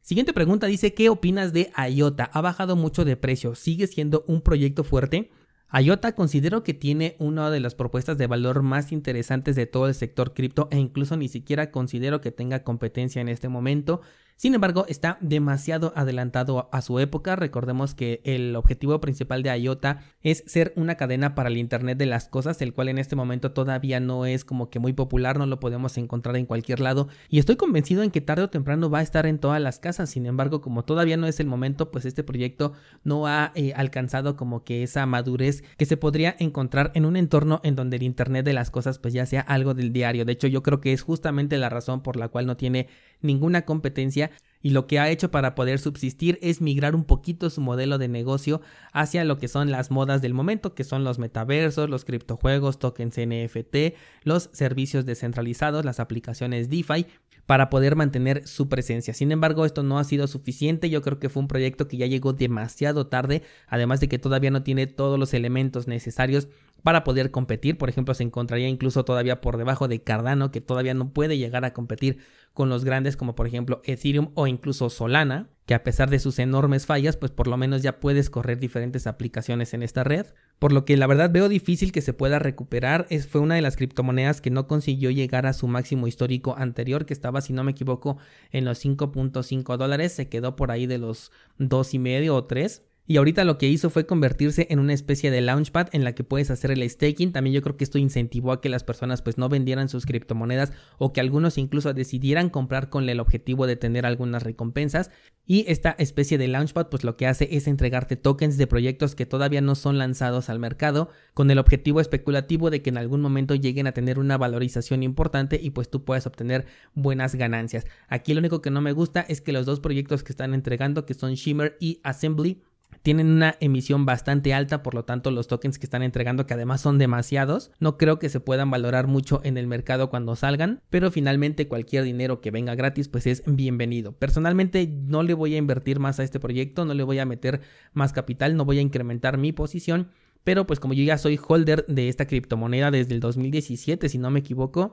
Siguiente 0.01 0.33
pregunta 0.33 0.67
dice, 0.67 0.95
¿qué 0.95 1.11
opinas 1.11 1.53
de 1.53 1.71
IOTA? 1.77 2.25
Ha 2.25 2.41
bajado 2.41 2.75
mucho 2.75 3.05
de 3.05 3.17
precio, 3.17 3.55
¿sigue 3.55 3.87
siendo 3.87 4.25
un 4.27 4.41
proyecto 4.41 4.83
fuerte? 4.83 5.31
IOTA 5.73 6.15
considero 6.15 6.65
que 6.65 6.75
tiene 6.75 7.17
una 7.19 7.51
de 7.51 7.61
las 7.61 7.75
propuestas 7.75 8.19
de 8.19 8.27
valor 8.27 8.63
más 8.63 8.93
interesantes 8.93 9.57
de 9.57 9.67
todo 9.67 9.87
el 9.87 9.95
sector 9.95 10.35
cripto 10.35 10.69
e 10.71 10.79
incluso 10.79 11.17
ni 11.17 11.29
siquiera 11.29 11.71
considero 11.71 12.21
que 12.21 12.31
tenga 12.31 12.63
competencia 12.63 13.23
en 13.23 13.29
este 13.29 13.49
momento. 13.49 14.03
Sin 14.43 14.55
embargo, 14.55 14.87
está 14.89 15.19
demasiado 15.21 15.93
adelantado 15.95 16.69
a 16.73 16.83
su 16.83 16.99
época. 16.99 17.37
Recordemos 17.37 17.95
que 17.95 18.21
el 18.25 18.57
objetivo 18.57 19.01
principal 19.01 19.45
de 19.45 19.57
IOTA 19.57 20.01
es 20.25 20.43
ser 20.49 20.73
una 20.75 20.97
cadena 20.97 21.37
para 21.37 21.49
el 21.49 21.59
Internet 21.59 21.97
de 21.97 22.07
las 22.07 22.27
Cosas, 22.27 22.61
el 22.61 22.75
cual 22.75 22.89
en 22.89 22.99
este 22.99 23.15
momento 23.15 23.53
todavía 23.53 24.01
no 24.01 24.27
es 24.27 24.45
como 24.45 24.69
que 24.69 24.81
muy 24.81 24.95
popular, 24.95 25.39
no 25.39 25.47
lo 25.47 25.61
podemos 25.61 25.97
encontrar 25.97 26.35
en 26.35 26.47
cualquier 26.47 26.81
lado. 26.81 27.07
Y 27.29 27.39
estoy 27.39 27.55
convencido 27.55 28.03
en 28.03 28.11
que 28.11 28.21
tarde 28.21 28.43
o 28.43 28.51
temprano 28.51 28.91
va 28.91 28.99
a 28.99 29.03
estar 29.03 29.27
en 29.27 29.39
todas 29.39 29.63
las 29.63 29.79
casas. 29.79 30.11
Sin 30.11 30.27
embargo, 30.27 30.61
como 30.61 30.85
todavía 30.85 31.17
no 31.17 31.29
es 31.29 31.39
el 31.39 31.47
momento, 31.47 31.93
pues 31.93 32.05
este 32.05 32.25
proyecto 32.25 32.73
no 33.05 33.29
ha 33.29 33.53
eh, 33.55 33.75
alcanzado 33.77 34.35
como 34.35 34.65
que 34.65 34.83
esa 34.83 35.07
madurez 35.07 35.63
que 35.77 35.87
se 35.87 35.97
podría 35.97 36.35
encontrar 36.41 36.91
en 36.97 37.05
un 37.05 37.15
entorno 37.15 37.61
en 37.63 37.77
donde 37.77 37.99
el 37.99 38.03
Internet 38.03 38.45
de 38.45 38.55
las 38.55 38.73
Cosas 38.73 38.99
pues 38.99 39.15
ya 39.15 39.25
sea 39.25 39.43
algo 39.43 39.75
del 39.75 39.93
diario. 39.93 40.25
De 40.25 40.33
hecho, 40.33 40.49
yo 40.49 40.65
creo 40.65 40.81
que 40.81 40.93
es 40.93 41.03
justamente 41.03 41.59
la 41.59 41.69
razón 41.69 42.03
por 42.03 42.17
la 42.17 42.27
cual 42.27 42.47
no 42.47 42.57
tiene 42.57 42.89
ninguna 43.21 43.63
competencia 43.63 44.32
y 44.63 44.71
lo 44.71 44.87
que 44.87 44.99
ha 44.99 45.11
hecho 45.11 45.31
para 45.31 45.55
poder 45.55 45.79
subsistir 45.79 46.39
es 46.41 46.61
migrar 46.61 46.95
un 46.95 47.05
poquito 47.05 47.51
su 47.51 47.61
modelo 47.61 47.99
de 47.99 48.09
negocio 48.09 48.61
hacia 48.93 49.25
lo 49.25 49.39
que 49.39 49.49
son 49.49 49.71
las 49.71 49.91
modas 49.91 50.23
del 50.23 50.35
momento, 50.35 50.75
que 50.75 50.85
son 50.85 51.05
los 51.05 51.19
metaversos, 51.19 51.91
los 51.91 52.05
criptojuegos, 52.05 52.79
tokens 52.79 53.19
NFT, 53.19 53.97
los 54.23 54.51
servicios 54.53 55.05
descentralizados, 55.05 55.85
las 55.85 56.01
aplicaciones 56.01 56.71
DeFi 56.71 57.07
para 57.47 57.71
poder 57.71 57.97
mantener 57.97 58.47
su 58.47 58.69
presencia. 58.69 59.15
Sin 59.15 59.33
embargo, 59.33 59.67
esto 59.67 59.83
no 59.83 59.99
ha 59.99 60.05
sido 60.05 60.29
suficiente. 60.29 60.91
Yo 60.91 61.03
creo 61.03 61.19
que 61.19 61.29
fue 61.29 61.43
un 61.43 61.49
proyecto 61.49 61.89
que 61.89 61.97
ya 61.97 62.07
llegó 62.07 62.33
demasiado 62.33 63.09
tarde, 63.09 63.43
además 63.67 64.01
de 64.01 64.09
que 64.09 64.21
todavía 64.21 64.51
no 64.51 64.63
tiene 64.63 64.87
todos 64.87 65.19
los 65.19 65.35
elementos 65.35 65.89
necesarios 65.89 66.49
para 66.83 67.05
poder 67.05 67.31
competir. 67.31 67.79
Por 67.79 67.89
ejemplo, 67.89 68.15
se 68.15 68.23
encontraría 68.23 68.69
incluso 68.69 69.05
todavía 69.05 69.41
por 69.41 69.57
debajo 69.57 69.89
de 69.89 70.03
Cardano, 70.03 70.53
que 70.53 70.61
todavía 70.61 70.95
no 70.95 71.13
puede 71.13 71.37
llegar 71.37 71.65
a 71.65 71.73
competir 71.73 72.19
con 72.53 72.69
los 72.69 72.85
grandes 72.85 73.17
como 73.17 73.35
por 73.35 73.47
ejemplo 73.47 73.81
Ethereum 73.85 74.31
o 74.35 74.47
incluso 74.47 74.91
Solana, 74.91 75.49
que 75.67 75.75
a 75.75 75.85
pesar 75.85 76.11
de 76.11 76.19
sus 76.19 76.39
enormes 76.39 76.87
fallas, 76.87 77.17
pues 77.17 77.31
por 77.31 77.47
lo 77.47 77.57
menos 77.57 77.83
ya 77.83 78.01
puedes 78.01 78.31
correr 78.31 78.59
diferentes 78.59 79.07
aplicaciones 79.07 79.75
en 79.75 79.83
esta 79.83 80.03
red. 80.03 80.27
Por 80.59 80.73
lo 80.73 80.85
que 80.85 80.97
la 80.97 81.07
verdad 81.07 81.31
veo 81.31 81.49
difícil 81.49 81.93
que 81.93 82.03
se 82.03 82.13
pueda 82.13 82.39
recuperar. 82.39 83.07
Es, 83.11 83.29
fue 83.29 83.41
una 83.41 83.55
de 83.55 83.63
las 83.63 83.77
criptomonedas 83.77 84.41
que 84.41 84.51
no 84.51 84.67
consiguió 84.67 85.11
llegar 85.11 85.47
a 85.47 85.53
su 85.53 85.69
máximo 85.69 86.09
histórico 86.09 86.57
anterior, 86.59 87.07
que 87.07 87.15
estaba, 87.15 87.41
si 87.41 87.53
no 87.53 87.63
me 87.63 87.73
equivoco, 87.73 88.19
en 88.51 88.65
los 88.65 88.85
5.5 88.85 89.77
dólares. 89.77 90.13
Se 90.13 90.29
quedó 90.29 90.57
por 90.57 90.73
ahí 90.73 90.87
de 90.87 90.99
los 90.99 91.31
2,5 91.61 92.31
o 92.31 92.45
3. 92.45 92.83
Y 93.05 93.17
ahorita 93.17 93.43
lo 93.43 93.59
que 93.59 93.69
hizo 93.69 93.91
fue 93.91 94.07
convertirse 94.07 94.69
en 94.71 94.79
una 94.79 94.93
especie 94.93 95.33
de 95.33 95.41
launchpad 95.41 95.89
en 95.91 96.05
la 96.05 96.15
que 96.15 96.23
puedes 96.23 96.53
hacer 96.53 96.71
el 96.71 96.89
staking. 96.89 97.33
También 97.33 97.53
yo 97.53 97.61
creo 97.61 97.77
que 97.77 97.83
esto 97.83 97.99
incentivó 97.99 98.53
a 98.53 98.61
que 98.61 98.69
las 98.69 98.85
personas 98.85 99.23
pues 99.23 99.39
no 99.39 99.49
vendieran 99.49 99.89
sus 99.89 100.07
criptomonedas 100.07 100.73
o 100.99 101.13
que 101.13 101.21
algunos 101.21 101.59
incluso 101.59 101.93
decidieran 101.95 102.49
comprar 102.49 102.91
con 102.91 103.09
el 103.09 103.19
objetivo 103.19 103.67
de 103.67 103.75
tener 103.75 104.07
algunas 104.07 104.45
recompensas. 104.45 105.11
Y 105.45 105.65
esta 105.67 105.91
especie 105.99 106.39
de 106.39 106.47
launchpad 106.47 106.91
pues 106.91 107.03
lo 107.03 107.17
que 107.17 107.27
hace 107.27 107.49
es 107.51 107.67
entregarte 107.67 108.15
tokens 108.15 108.57
de 108.57 108.69
proyectos 108.69 109.17
que 109.17 109.27
todavía 109.27 109.61
no 109.61 109.75
son 109.75 109.99
lanzados 109.99 110.49
al 110.49 110.61
mercado 110.61 111.11
con 111.35 111.51
el 111.51 111.59
objetivo 111.59 112.01
especulativo 112.01 112.71
de 112.71 112.83
que 112.83 112.91
en 112.91 112.99
algún 112.99 113.21
momento 113.21 113.57
lleguen 113.57 113.89
a 113.89 113.93
tener 113.93 114.21
una 114.21 114.39
valorización 114.39 115.03
importante 115.03 115.59
y 115.61 115.71
pues 115.71 115.91
tú 115.91 116.05
puedas 116.05 116.29
obtener 116.29 116.67
buenas 116.95 117.35
ganancias. 117.35 117.85
Aquí 118.07 118.33
lo 118.33 118.39
único 118.39 118.63
que 118.63 118.71
no 118.71 118.81
me 118.81 118.93
gusta 118.93 119.23
es 119.23 119.41
que 119.41 119.53
los 119.53 119.67
dos 119.67 119.81
proyectos 119.81 120.23
que 120.23 120.33
están 120.33 120.55
entregando 120.55 121.05
que 121.05 121.15
son 121.15 121.35
Shimmer 121.35 121.77
y 121.81 121.99
Assembly 122.05 122.63
tienen 123.03 123.29
una 123.29 123.57
emisión 123.61 124.07
bastante 124.07 124.55
alta, 124.55 124.83
por 124.83 124.95
lo 124.95 125.05
tanto 125.05 125.31
los 125.31 125.49
tokens 125.49 125.79
que 125.79 125.87
están 125.87 126.03
entregando, 126.03 126.47
que 126.47 126.55
además 126.55 126.81
son 126.81 126.99
demasiados, 126.99 127.71
no 127.81 127.97
creo 127.97 128.19
que 128.19 128.29
se 128.29 128.41
puedan 128.41 128.71
valorar 128.71 129.07
mucho 129.07 129.41
en 129.45 129.57
el 129.57 129.67
mercado 129.67 130.11
cuando 130.11 130.37
salgan, 130.37 130.83
pero 130.91 131.11
finalmente 131.11 131.69
cualquier 131.69 132.05
dinero 132.05 132.41
que 132.41 132.51
venga 132.51 132.75
gratis 132.75 133.09
pues 133.09 133.27
es 133.27 133.43
bienvenido. 133.47 134.13
Personalmente 134.13 134.87
no 134.87 135.23
le 135.23 135.35
voy 135.35 135.55
a 135.55 135.59
invertir 135.59 135.99
más 135.99 136.21
a 136.21 136.25
este 136.25 136.41
proyecto, 136.41 136.85
no 136.85 136.95
le 136.95 137.03
voy 137.03 137.19
a 137.19 137.27
meter 137.27 137.61
más 137.93 138.13
capital, 138.13 138.57
no 138.57 138.65
voy 138.65 138.79
a 138.79 138.83
incrementar 138.83 139.39
mi 139.39 139.53
posición, 139.53 140.09
pero 140.45 140.67
pues 140.67 140.81
como 140.81 140.95
yo 140.95 141.05
ya 141.05 141.19
soy 141.19 141.39
holder 141.47 141.87
de 141.87 142.09
esta 142.09 142.27
criptomoneda 142.27 142.91
desde 142.91 143.15
el 143.15 143.21
2017, 143.21 144.09
si 144.09 144.19
no 144.19 144.31
me 144.31 144.41
equivoco, 144.41 144.93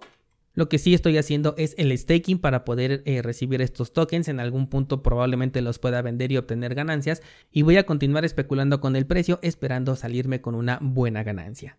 Lo 0.60 0.68
que 0.68 0.78
sí 0.78 0.94
estoy 0.94 1.18
haciendo 1.18 1.56
es 1.58 1.74
el 1.78 1.98
staking 1.98 2.38
para 2.38 2.66
poder 2.66 3.02
eh, 3.06 3.22
recibir 3.22 3.62
estos 3.62 3.94
tokens. 3.94 4.28
En 4.28 4.42
algún 4.42 4.68
punto 4.68 5.02
probablemente 5.02 5.62
los 5.62 5.80
pueda 5.80 6.02
vender 6.02 6.34
y 6.34 6.38
obtener 6.38 6.76
ganancias. 6.76 7.22
Y 7.50 7.62
voy 7.62 7.78
a 7.78 7.86
continuar 7.86 8.26
especulando 8.26 8.82
con 8.82 8.98
el 8.98 9.06
precio 9.06 9.40
esperando 9.42 9.96
salirme 9.96 10.42
con 10.42 10.56
una 10.56 10.78
buena 10.82 11.24
ganancia. 11.24 11.78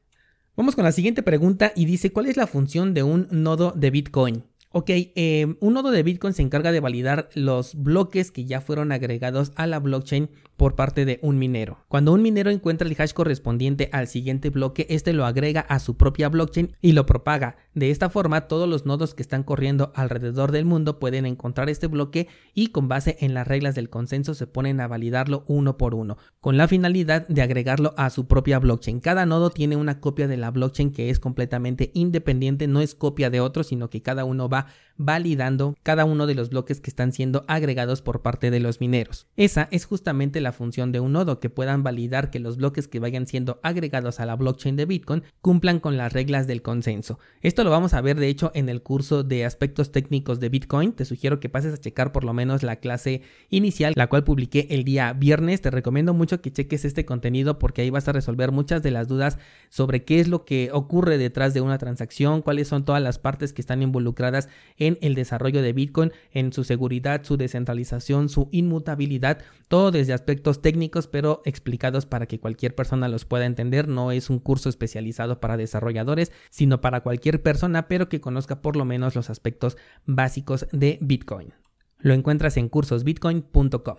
Vamos 0.57 0.77
con 0.77 0.85
la 0.85 0.93
siguiente 0.93 1.23
pregunta 1.23 1.75
y 1.77 1.85
dice, 1.85 2.11
¿cuál 2.11 2.25
es 2.25 2.39
la 2.39 2.47
función 2.47 2.95
de 2.95 3.03
un 3.03 3.29
nodo 3.31 3.73
de 3.77 3.91
Bitcoin? 3.91 4.45
Ok, 4.73 4.91
eh, 4.91 5.57
un 5.59 5.75
nodo 5.75 5.91
de 5.91 6.05
Bitcoin 6.05 6.33
se 6.33 6.43
encarga 6.43 6.71
de 6.71 6.79
validar 6.79 7.29
los 7.35 7.75
bloques 7.75 8.31
que 8.31 8.45
ya 8.45 8.61
fueron 8.61 8.93
agregados 8.93 9.51
a 9.57 9.67
la 9.67 9.81
blockchain 9.81 10.31
por 10.57 10.77
parte 10.77 11.05
de 11.05 11.19
un 11.23 11.39
minero. 11.39 11.79
Cuando 11.89 12.13
un 12.13 12.23
minero 12.23 12.51
encuentra 12.51 12.87
el 12.87 12.95
hash 12.97 13.13
correspondiente 13.13 13.89
al 13.93 14.07
siguiente 14.07 14.51
bloque, 14.51 14.87
este 14.89 15.13
lo 15.13 15.27
agrega 15.27 15.63
a 15.63 15.81
su 15.81 15.97
propia 15.97 16.29
blockchain 16.29 16.77
y 16.81 16.93
lo 16.93 17.05
propaga. 17.05 17.57
De 17.75 17.91
esta 17.91 18.11
forma, 18.11 18.43
todos 18.43 18.69
los 18.69 18.87
nodos 18.87 19.15
que 19.15 19.23
están 19.23 19.43
corriendo 19.43 19.91
alrededor 19.97 20.53
del 20.53 20.67
mundo 20.67 21.01
pueden 21.01 21.27
encontrar 21.27 21.69
este 21.69 21.89
bloque 21.89 22.29
y 22.55 22.69
con 22.69 22.87
base 22.87 23.17
en 23.21 23.35
las 23.35 23.49
reglas 23.49 23.75
del 23.75 23.91
consenso 23.91 24.35
se 24.35 24.47
ponen 24.47 24.81
a 24.81 24.87
validarlo 24.87 25.45
uno 25.49 25.79
por 25.79 25.95
uno, 25.95 26.17
con 26.41 26.57
la 26.57 26.69
finalidad 26.69 27.27
de 27.27 27.43
agregarlo 27.43 27.93
a 27.97 28.11
su 28.11 28.29
propia 28.29 28.61
blockchain. 28.61 29.01
Cada 29.01 29.27
nodo 29.27 29.51
tiene 29.51 29.75
una 29.75 29.99
copia 29.99 30.29
de 30.29 30.37
la 30.37 30.51
blockchain 30.53 30.93
que 30.93 31.11
es 31.11 31.19
completamente 31.19 31.91
independiente, 31.95 32.69
no 32.69 32.81
es 32.81 32.95
copia 32.95 33.31
de 33.31 33.41
otro, 33.41 33.65
sino 33.65 33.91
que 33.91 34.03
cada 34.03 34.25
uno 34.25 34.49
va 34.67 34.91
validando 35.01 35.75
cada 35.83 36.05
uno 36.05 36.27
de 36.27 36.35
los 36.35 36.51
bloques 36.51 36.83
que 36.83 36.91
están 36.91 37.13
siendo 37.13 37.47
agregados 37.49 38.03
por 38.03 38.21
parte 38.21 38.51
de 38.51 38.61
los 38.61 38.81
mineros. 38.81 39.27
Esa 39.35 39.67
es 39.71 39.87
justamente 39.87 40.43
la 40.43 40.53
función 40.53 40.93
de 40.93 41.01
un 41.01 41.13
nodo, 41.13 41.41
que 41.41 41.49
puedan 41.49 41.83
validar 41.83 42.31
que 42.31 42.39
los 42.39 42.59
bloques 42.59 42.87
que 42.87 43.01
vayan 43.01 43.27
siendo 43.27 43.61
agregados 43.63 44.21
a 44.21 44.27
la 44.27 44.37
blockchain 44.37 44.77
de 44.77 44.85
Bitcoin 44.85 45.23
cumplan 45.41 45.81
con 45.81 45.97
las 45.97 46.13
reglas 46.13 46.47
del 46.47 46.61
consenso. 46.61 47.19
Esto 47.41 47.65
lo 47.65 47.71
vamos 47.71 47.95
a 47.95 48.03
ver 48.03 48.21
de 48.21 48.29
hecho 48.29 48.53
en 48.55 48.69
el 48.69 48.83
curso 48.83 49.23
de 49.23 49.47
aspectos 49.47 49.91
técnicos 49.91 50.39
de 50.39 50.51
Bitcoin. 50.51 50.93
Te 50.93 51.07
sugiero 51.07 51.41
que 51.41 51.49
pases 51.49 51.73
a 51.73 51.79
checar 51.79 52.13
por 52.13 52.25
lo 52.25 52.35
menos 52.35 52.63
la 52.63 52.77
clase 52.77 53.23
inicial, 53.49 53.95
la 53.97 54.09
cual 54.09 54.25
publiqué 54.25 54.67
el 54.69 54.85
día 54.85 55.15
viernes. 55.15 55.63
Te 55.63 55.71
recomiendo 55.71 56.13
mucho 56.13 56.43
que 56.43 56.53
cheques 56.53 56.85
este 56.85 57.07
contenido 57.07 57.59
porque 57.59 57.81
ahí 57.81 57.89
vas 57.89 58.07
a 58.09 58.13
resolver 58.13 58.53
muchas 58.53 58.83
de 58.83 58.91
las 58.91 59.09
dudas 59.09 59.39
sobre 59.71 60.05
qué 60.05 60.21
es 60.21 60.29
lo 60.29 60.45
que 60.45 60.69
ocurre 60.75 61.17
detrás 61.17 61.55
de 61.55 61.63
una 61.63 61.79
transacción, 61.79 62.43
cuáles 62.43 62.69
son 62.69 62.85
todas 62.85 63.01
las 63.01 63.19
partes 63.19 63.55
que 63.55 63.63
están 63.63 63.83
involucradas 63.83 64.50
en 64.77 64.99
el 65.01 65.15
desarrollo 65.15 65.63
de 65.63 65.73
Bitcoin, 65.73 66.13
en 66.33 66.53
su 66.53 66.65
seguridad, 66.65 67.23
su 67.25 67.37
descentralización, 67.37 68.29
su 68.29 68.49
inmutabilidad, 68.53 69.43
todo 69.69 69.91
desde 69.91 70.13
aspectos 70.13 70.63
técnicos 70.63 71.07
pero 71.07 71.43
explicados 71.45 72.07
para 72.07 72.27
que 72.27 72.41
cualquier 72.41 72.75
persona 72.75 73.09
los 73.09 73.25
pueda 73.25 73.47
entender. 73.47 73.89
No 73.89 74.13
es 74.13 74.31
un 74.31 74.39
curso 74.39 74.69
especializado 74.69 75.41
para 75.41 75.57
desarrolladores, 75.57 76.33
sino 76.51 76.81
para 76.81 77.03
cualquier 77.03 77.43
persona 77.43 77.89
pero 77.89 78.09
que 78.09 78.21
conozca 78.21 78.63
por 78.63 78.77
lo 78.77 78.85
menos 78.85 79.15
los 79.15 79.31
aspectos 79.31 79.77
básicos 80.07 80.67
de 80.73 80.99
Bitcoin. 81.01 81.55
Lo 81.99 82.15
encuentras 82.15 82.57
en 82.57 82.69
cursosbitcoin.com. 82.69 83.97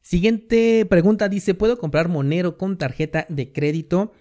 Siguiente 0.00 0.86
pregunta 0.86 1.28
dice, 1.28 1.54
¿puedo 1.54 1.78
comprar 1.78 2.08
Monero 2.08 2.56
con 2.56 2.78
tarjeta 2.78 3.26
de 3.28 3.52
crédito? 3.52 4.12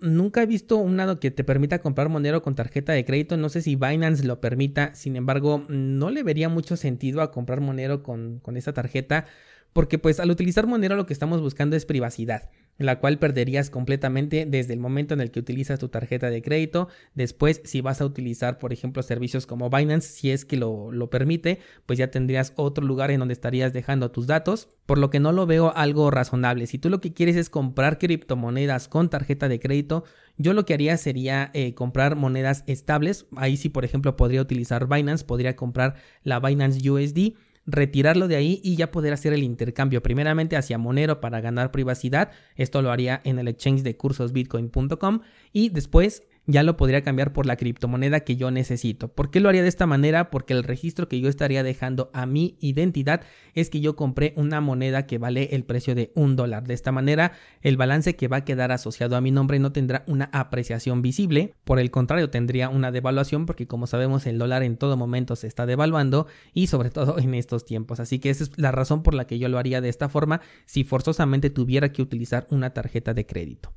Nunca 0.00 0.42
he 0.42 0.46
visto 0.46 0.76
un 0.76 0.96
lado 0.96 1.20
que 1.20 1.30
te 1.30 1.44
permita 1.44 1.80
comprar 1.80 2.08
Monero 2.08 2.42
con 2.42 2.54
tarjeta 2.54 2.92
de 2.92 3.04
crédito. 3.04 3.36
No 3.36 3.48
sé 3.48 3.62
si 3.62 3.76
Binance 3.76 4.24
lo 4.24 4.40
permita. 4.40 4.94
Sin 4.94 5.16
embargo, 5.16 5.64
no 5.68 6.10
le 6.10 6.22
vería 6.22 6.48
mucho 6.48 6.76
sentido 6.76 7.22
a 7.22 7.30
comprar 7.30 7.60
Monero 7.60 8.02
con, 8.02 8.40
con 8.40 8.56
esta 8.56 8.72
tarjeta. 8.72 9.26
Porque 9.72 9.98
pues 9.98 10.20
al 10.20 10.30
utilizar 10.30 10.66
Monero 10.66 10.96
lo 10.96 11.06
que 11.06 11.12
estamos 11.12 11.40
buscando 11.40 11.76
es 11.76 11.84
privacidad 11.84 12.50
la 12.78 12.98
cual 12.98 13.18
perderías 13.18 13.70
completamente 13.70 14.46
desde 14.46 14.74
el 14.74 14.80
momento 14.80 15.14
en 15.14 15.20
el 15.20 15.30
que 15.30 15.40
utilizas 15.40 15.78
tu 15.78 15.88
tarjeta 15.88 16.30
de 16.30 16.42
crédito. 16.42 16.88
Después, 17.14 17.60
si 17.64 17.80
vas 17.80 18.00
a 18.00 18.04
utilizar, 18.04 18.58
por 18.58 18.72
ejemplo, 18.72 19.02
servicios 19.02 19.46
como 19.46 19.70
Binance, 19.70 20.08
si 20.08 20.30
es 20.30 20.44
que 20.44 20.56
lo, 20.56 20.92
lo, 20.92 21.08
permite, 21.10 21.60
pues 21.86 21.98
ya 21.98 22.10
tendrías 22.10 22.52
otro 22.56 22.84
lugar 22.84 23.10
en 23.10 23.20
donde 23.20 23.34
estarías 23.34 23.72
dejando 23.72 24.10
tus 24.10 24.26
datos, 24.26 24.68
por 24.84 24.98
lo 24.98 25.10
que 25.10 25.20
no 25.20 25.32
lo 25.32 25.46
veo 25.46 25.72
algo 25.74 26.10
razonable. 26.10 26.66
Si 26.66 26.78
tú 26.78 26.90
lo 26.90 27.00
que 27.00 27.12
quieres 27.12 27.36
es 27.36 27.50
comprar 27.50 27.98
criptomonedas 27.98 28.88
con 28.88 29.08
tarjeta 29.08 29.48
de 29.48 29.60
crédito, 29.60 30.04
yo 30.36 30.52
lo 30.52 30.66
que 30.66 30.74
haría 30.74 30.96
sería 30.96 31.50
eh, 31.54 31.74
comprar 31.74 32.16
monedas 32.16 32.62
estables. 32.66 33.26
Ahí 33.36 33.56
sí, 33.56 33.68
por 33.68 33.84
ejemplo, 33.84 34.16
podría 34.16 34.42
utilizar 34.42 34.86
Binance, 34.86 35.24
podría 35.24 35.56
comprar 35.56 35.94
la 36.22 36.40
Binance 36.40 36.88
USD 36.90 37.34
retirarlo 37.66 38.28
de 38.28 38.36
ahí 38.36 38.60
y 38.62 38.76
ya 38.76 38.90
poder 38.90 39.12
hacer 39.12 39.32
el 39.32 39.42
intercambio 39.42 40.02
primeramente 40.02 40.56
hacia 40.56 40.78
Monero 40.78 41.20
para 41.20 41.40
ganar 41.40 41.72
privacidad. 41.72 42.30
Esto 42.54 42.82
lo 42.82 42.90
haría 42.90 43.20
en 43.24 43.38
el 43.38 43.48
exchange 43.48 43.82
de 43.82 43.96
cursosbitcoin.com 43.96 45.20
y 45.52 45.70
después 45.70 46.22
ya 46.46 46.62
lo 46.62 46.76
podría 46.76 47.02
cambiar 47.02 47.32
por 47.32 47.46
la 47.46 47.56
criptomoneda 47.56 48.20
que 48.20 48.36
yo 48.36 48.50
necesito. 48.50 49.08
¿Por 49.08 49.30
qué 49.30 49.40
lo 49.40 49.48
haría 49.48 49.62
de 49.62 49.68
esta 49.68 49.86
manera? 49.86 50.30
Porque 50.30 50.52
el 50.52 50.62
registro 50.62 51.08
que 51.08 51.20
yo 51.20 51.28
estaría 51.28 51.62
dejando 51.62 52.10
a 52.12 52.26
mi 52.26 52.56
identidad 52.60 53.22
es 53.54 53.68
que 53.68 53.80
yo 53.80 53.96
compré 53.96 54.32
una 54.36 54.60
moneda 54.60 55.06
que 55.06 55.18
vale 55.18 55.50
el 55.52 55.64
precio 55.64 55.94
de 55.94 56.12
un 56.14 56.36
dólar. 56.36 56.66
De 56.66 56.74
esta 56.74 56.92
manera, 56.92 57.32
el 57.62 57.76
balance 57.76 58.16
que 58.16 58.28
va 58.28 58.38
a 58.38 58.44
quedar 58.44 58.70
asociado 58.70 59.16
a 59.16 59.20
mi 59.20 59.30
nombre 59.30 59.58
no 59.58 59.72
tendrá 59.72 60.04
una 60.06 60.30
apreciación 60.32 61.02
visible. 61.02 61.54
Por 61.64 61.80
el 61.80 61.90
contrario, 61.90 62.30
tendría 62.30 62.68
una 62.68 62.92
devaluación 62.92 63.46
porque 63.46 63.66
como 63.66 63.86
sabemos 63.86 64.26
el 64.26 64.38
dólar 64.38 64.62
en 64.62 64.76
todo 64.76 64.96
momento 64.96 65.36
se 65.36 65.48
está 65.48 65.66
devaluando 65.66 66.26
y 66.52 66.68
sobre 66.68 66.90
todo 66.90 67.18
en 67.18 67.34
estos 67.34 67.64
tiempos. 67.64 67.98
Así 67.98 68.18
que 68.18 68.30
esa 68.30 68.44
es 68.44 68.52
la 68.56 68.70
razón 68.70 69.02
por 69.02 69.14
la 69.14 69.26
que 69.26 69.38
yo 69.38 69.48
lo 69.48 69.58
haría 69.58 69.80
de 69.80 69.88
esta 69.88 70.08
forma 70.08 70.40
si 70.64 70.84
forzosamente 70.84 71.50
tuviera 71.50 71.92
que 71.92 72.02
utilizar 72.02 72.46
una 72.50 72.70
tarjeta 72.70 73.14
de 73.14 73.26
crédito. 73.26 73.72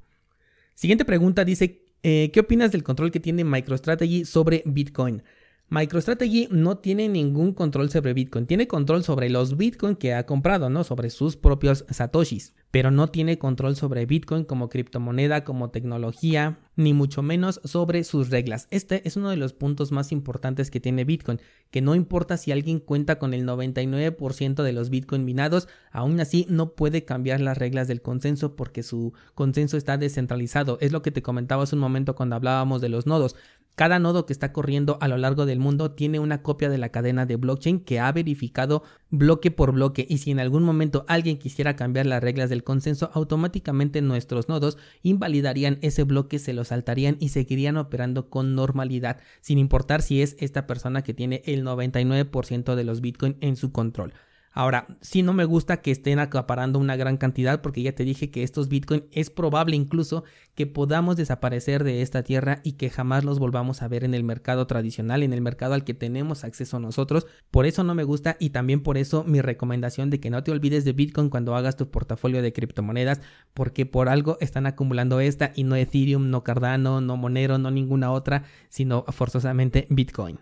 Siguiente 0.76 1.04
pregunta 1.04 1.44
dice, 1.44 1.89
eh, 2.04 2.32
¿Qué 2.34 2.40
opinas 2.40 2.72
del 2.72 2.84
control 2.84 3.12
que 3.12 3.20
tiene 3.20 3.44
MicroStrategy 3.44 4.26
sobre 4.26 4.64
Bitcoin? 4.66 5.24
MicroStrategy 5.72 6.48
no 6.50 6.80
tiene 6.80 7.08
ningún 7.08 7.54
control 7.54 7.92
sobre 7.92 8.14
Bitcoin, 8.14 8.48
tiene 8.48 8.68
control 8.68 9.04
sobre 9.04 9.30
los 9.30 9.56
Bitcoin 9.56 9.96
que 9.96 10.16
ha 10.16 10.26
comprado, 10.26 10.72
¿no? 10.72 10.84
Sobre 10.84 11.12
sus 11.12 11.36
propios 11.36 11.86
satoshis, 11.90 12.56
pero 12.72 12.90
no 12.90 13.10
tiene 13.10 13.38
control 13.38 13.76
sobre 13.76 14.08
Bitcoin 14.08 14.46
como 14.46 14.70
criptomoneda, 14.70 15.44
como 15.44 15.70
tecnología, 15.70 16.58
ni 16.76 16.94
mucho 16.94 17.22
menos 17.22 17.62
sobre 17.64 18.04
sus 18.04 18.30
reglas. 18.30 18.68
Este 18.72 19.08
es 19.08 19.16
uno 19.16 19.30
de 19.30 19.38
los 19.38 19.54
puntos 19.54 19.92
más 19.92 20.12
importantes 20.12 20.72
que 20.72 20.80
tiene 20.80 21.04
Bitcoin, 21.04 21.40
que 21.70 21.82
no 21.82 21.94
importa 21.94 22.38
si 22.38 22.52
alguien 22.52 22.80
cuenta 22.80 23.20
con 23.20 23.36
el 23.36 23.46
99% 23.46 24.64
de 24.64 24.74
los 24.74 24.90
Bitcoin 24.90 25.24
minados, 25.24 25.68
aún 25.92 26.20
así 26.20 26.48
no 26.50 26.74
puede 26.74 27.06
cambiar 27.06 27.42
las 27.42 27.60
reglas 27.60 27.88
del 27.88 28.02
consenso 28.02 28.56
porque 28.56 28.82
su 28.82 29.14
consenso 29.36 29.78
está 29.78 29.98
descentralizado. 29.98 30.80
Es 30.82 30.92
lo 30.92 31.04
que 31.04 31.12
te 31.12 31.22
comentaba 31.22 31.64
hace 31.64 31.76
un 31.76 31.82
momento 31.82 32.16
cuando 32.16 32.36
hablábamos 32.36 32.82
de 32.82 32.90
los 32.90 33.06
nodos. 33.06 33.36
Cada 33.80 33.98
nodo 33.98 34.26
que 34.26 34.34
está 34.34 34.52
corriendo 34.52 34.98
a 35.00 35.08
lo 35.08 35.16
largo 35.16 35.46
del 35.46 35.60
mundo 35.60 35.92
tiene 35.92 36.20
una 36.20 36.42
copia 36.42 36.70
de 36.70 36.78
la 36.78 36.90
cadena 36.90 37.26
de 37.26 37.38
blockchain 37.38 37.80
que 37.80 38.02
ha 38.02 38.12
verificado 38.12 38.84
bloque 39.10 39.52
por 39.52 39.72
bloque 39.72 40.06
y 40.10 40.18
si 40.18 40.32
en 40.32 40.42
algún 40.42 40.64
momento 40.64 41.06
alguien 41.08 41.38
quisiera 41.38 41.78
cambiar 41.78 42.06
las 42.06 42.22
reglas 42.22 42.50
del 42.50 42.66
consenso, 42.66 43.10
automáticamente 43.14 44.02
nuestros 44.02 44.50
nodos 44.50 44.78
invalidarían 45.02 45.80
ese 45.82 46.04
bloque, 46.04 46.40
se 46.40 46.52
lo 46.52 46.66
saltarían 46.66 47.16
y 47.22 47.30
seguirían 47.30 47.78
operando 47.78 48.30
con 48.30 48.54
normalidad, 48.54 49.22
sin 49.40 49.58
importar 49.58 50.02
si 50.02 50.22
es 50.22 50.36
esta 50.40 50.68
persona 50.68 51.02
que 51.02 51.14
tiene 51.14 51.42
el 51.46 51.64
99% 51.64 52.76
de 52.76 52.84
los 52.84 53.00
Bitcoin 53.00 53.38
en 53.40 53.56
su 53.56 53.72
control. 53.72 54.12
Ahora, 54.52 54.88
sí 55.00 55.22
no 55.22 55.34
me 55.34 55.46
gusta 55.46 55.82
que 55.82 55.92
estén 55.92 56.20
acaparando 56.20 56.80
una 56.80 56.96
gran 56.96 57.18
cantidad 57.18 57.62
porque 57.62 57.84
ya 57.84 57.94
te 57.94 58.04
dije 58.04 58.32
que 58.32 58.44
estos 58.44 58.68
Bitcoin 58.68 59.06
es 59.12 59.30
probable 59.30 59.76
incluso 59.76 60.24
que 60.56 60.66
podamos 60.66 61.16
desaparecer 61.16 61.84
de 61.84 62.02
esta 62.02 62.24
tierra 62.24 62.60
y 62.64 62.74
que 62.74 62.90
jamás 62.90 63.24
los 63.24 63.40
volvamos 63.40 63.82
a 63.82 63.88
ver 63.88 64.04
en 64.04 64.14
el 64.14 64.24
mercado 64.24 64.68
tradicional, 64.68 65.24
en 65.24 65.34
el 65.34 65.42
mercado 65.42 65.76
al 65.76 65.84
que 65.84 65.94
tenemos 65.94 66.44
acceso 66.44 66.80
nosotros. 66.80 67.28
Por 67.52 67.66
eso 67.66 67.84
no 67.84 67.96
me 67.96 68.04
gusta 68.04 68.38
y 68.40 68.50
también 68.50 68.82
por 68.82 68.98
eso 68.98 69.24
mi 69.24 69.40
recomendación 69.40 70.10
de 70.10 70.20
que 70.20 70.30
no 70.30 70.44
te 70.44 70.52
olvides 70.52 70.84
de 70.84 70.94
Bitcoin 70.94 71.30
cuando 71.30 71.56
hagas 71.56 71.78
tu 71.78 71.90
portafolio 71.90 72.42
de 72.42 72.52
criptomonedas 72.52 73.22
porque 73.54 73.86
por 73.86 74.10
algo 74.10 74.38
están 74.42 74.66
acumulando 74.66 75.20
esta 75.20 75.52
y 75.56 75.64
no 75.64 75.76
Ethereum, 75.76 76.30
no 76.30 76.44
Cardano, 76.44 77.02
no 77.02 77.18
Monero, 77.18 77.58
no 77.60 77.72
ninguna 77.72 78.12
otra, 78.12 78.44
sino 78.70 79.06
forzosamente 79.08 79.88
Bitcoin. 79.90 80.40